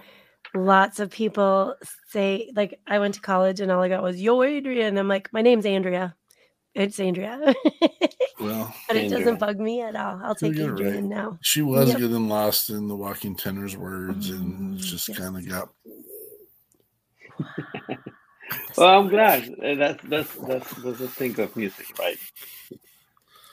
[0.55, 1.75] lots of people
[2.09, 4.97] say like I went to college and all I got was yo Adrian.
[4.99, 6.15] I'm like, my name's Andrea.
[6.75, 7.55] It's Andrea.
[8.41, 9.09] Well, but it Andrea.
[9.09, 10.21] doesn't bug me at all.
[10.25, 11.05] I'll take get it Adrian right.
[11.09, 11.39] now.
[11.43, 11.95] she was Yep.
[11.95, 15.19] getting lost in the Walking Tenors words, and Mm, just yes.
[15.19, 15.69] kind of got.
[18.77, 19.49] Well, I'm glad.
[19.63, 22.19] Uh, That's that's that's that's the thing of music, right?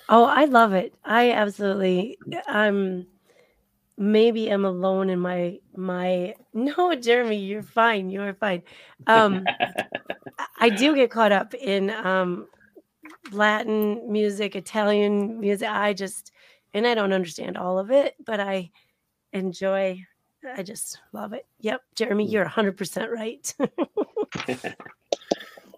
[0.09, 0.93] Oh, I love it.
[1.05, 2.17] I absolutely
[2.47, 3.07] I'm
[3.97, 8.09] maybe I'm alone in my my no, Jeremy, you're fine.
[8.09, 8.63] You're fine.
[9.07, 9.49] Um
[10.39, 12.47] I- I do get caught up in um
[13.31, 15.69] Latin music, Italian music.
[15.69, 16.31] I just
[16.73, 18.71] and I don't understand all of it, but I
[19.33, 20.05] enjoy
[20.55, 21.45] I just love it.
[21.59, 23.53] Yep, Jeremy, you're 100% right.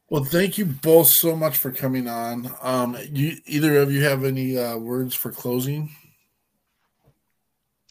[0.09, 2.51] Well, thank you both so much for coming on.
[2.63, 5.91] Um, you either of you have any uh, words for closing?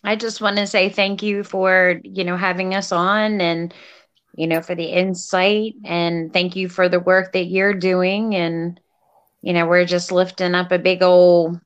[0.02, 3.72] I just want to say thank you for, you know, having us on and,
[4.34, 8.34] you know, for the insight and thank you for the work that you're doing.
[8.34, 8.80] And,
[9.42, 11.60] you know, we're just lifting up a big old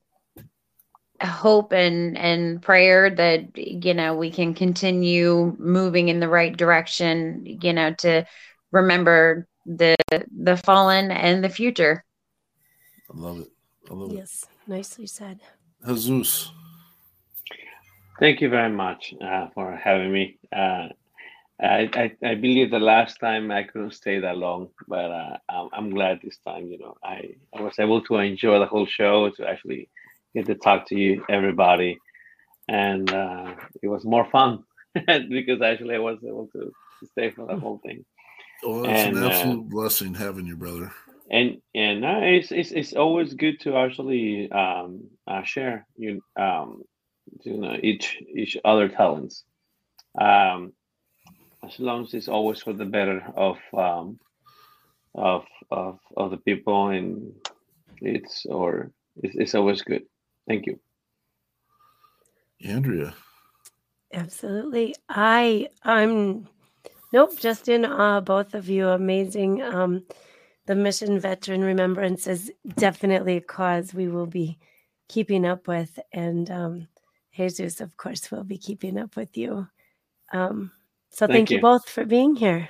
[1.20, 7.44] hope and, and prayer that, you know, we can continue moving in the right direction,
[7.44, 8.26] you know, to
[8.72, 12.04] remember the the fallen and the future.
[13.12, 13.48] I love it.
[13.90, 14.70] I love yes, it.
[14.70, 15.40] nicely said.
[15.86, 16.50] Jesus.
[18.18, 20.38] Thank you very much uh, for having me.
[20.52, 20.88] Uh,
[21.60, 25.68] I, I, I, believe the last time I couldn't stay that long, but uh, I'm,
[25.72, 26.66] I'm, glad this time.
[26.66, 29.88] You know, I, I was able to enjoy the whole show to actually
[30.34, 31.98] get to talk to you, everybody,
[32.68, 34.64] and uh, it was more fun
[34.94, 38.04] because actually I was able to, to stay for the whole thing.
[38.62, 40.92] Well, it's and, an uh, absolute blessing having you, brother.
[41.30, 46.82] And and uh, it's, it's it's always good to actually um, uh, share you um,
[47.44, 49.44] you know each each other talents.
[50.20, 50.72] Um,
[51.64, 54.18] as long as it's always for the better of um,
[55.14, 57.32] of of of the people, and
[58.00, 60.02] it's or it's, it's always good.
[60.48, 60.80] Thank you,
[62.64, 63.14] Andrea.
[64.12, 66.48] Absolutely, I I'm
[67.12, 68.20] nope, just in awe.
[68.20, 69.62] Both of you, amazing.
[69.62, 70.04] Um,
[70.66, 74.58] the Mission Veteran Remembrance is definitely a cause we will be
[75.08, 76.88] keeping up with, and um,
[77.34, 79.68] Jesus, of course, will be keeping up with you.
[80.32, 80.72] Um,
[81.12, 81.56] so thank, thank you.
[81.56, 81.62] you.
[81.62, 82.68] both for being here.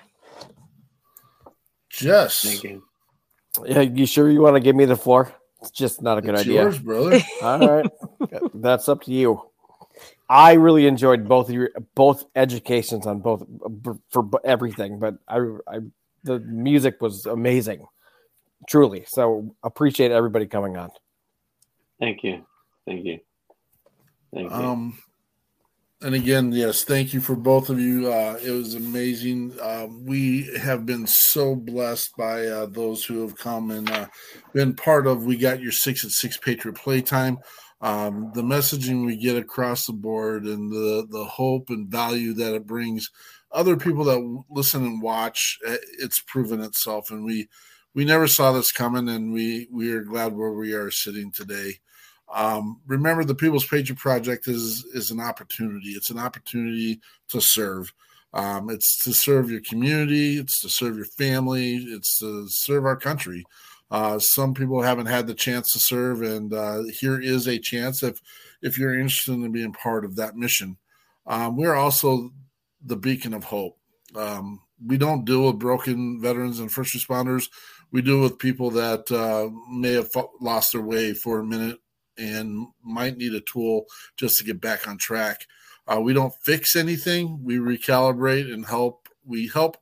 [1.90, 2.42] Jess.
[2.42, 2.82] Thank you.
[3.64, 5.32] Yeah, you sure you want to give me the floor?
[5.60, 6.62] It's just not a good it's idea.
[6.62, 7.20] Yours, brother.
[7.42, 7.90] All right.
[8.54, 9.42] That's up to you.
[10.28, 13.44] I really enjoyed both of your both educations on both
[14.08, 15.38] for everything, but I,
[15.68, 15.80] I
[16.24, 17.86] the music was amazing,
[18.66, 19.04] truly.
[19.06, 20.90] So appreciate everybody coming on.
[22.00, 22.46] Thank you,
[22.86, 23.18] thank you.
[24.32, 24.56] Thank you.
[24.56, 24.98] Um,
[26.02, 28.12] and again, yes, thank you for both of you.
[28.12, 29.54] Uh, it was amazing.
[29.60, 34.06] Uh, we have been so blessed by uh, those who have come and uh,
[34.52, 35.24] been part of.
[35.24, 37.38] We got your six at six Patriot Playtime.
[37.80, 42.54] Um, the messaging we get across the board and the the hope and value that
[42.54, 43.10] it brings
[43.50, 45.58] other people that listen and watch.
[45.66, 47.48] Eh, it's proven itself, and we
[47.94, 51.80] we never saw this coming, and we we are glad where we are sitting today.
[52.32, 55.90] Um, remember, the People's Patriot Project is is an opportunity.
[55.90, 57.92] It's an opportunity to serve.
[58.32, 60.38] Um, it's to serve your community.
[60.38, 61.76] It's to serve your family.
[61.76, 63.44] It's to serve our country.
[63.90, 68.02] Uh, some people haven't had the chance to serve, and uh, here is a chance
[68.02, 68.20] if
[68.62, 70.78] if you're interested in being part of that mission.
[71.26, 72.30] Um, we're also
[72.84, 73.76] the beacon of hope.
[74.16, 77.50] Um, we don't deal with broken veterans and first responders.
[77.90, 80.10] We deal with people that uh, may have
[80.40, 81.81] lost their way for a minute
[82.18, 83.86] and might need a tool
[84.16, 85.46] just to get back on track.
[85.86, 87.42] Uh, we don't fix anything.
[87.42, 89.08] We recalibrate and help.
[89.24, 89.76] We help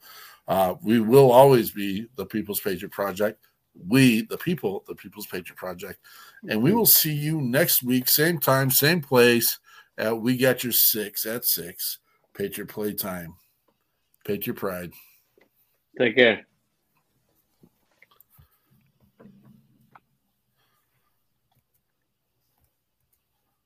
[0.48, 3.44] uh, we will always be the People's Patriot Project.
[3.88, 5.98] We, the people, the People's Patriot Project.
[6.48, 9.58] And we will see you next week, same time, same place.
[9.96, 11.98] At we got your six at six.
[12.34, 13.34] Patriot Playtime.
[14.24, 14.92] Patriot Pride.
[15.98, 16.46] Take care.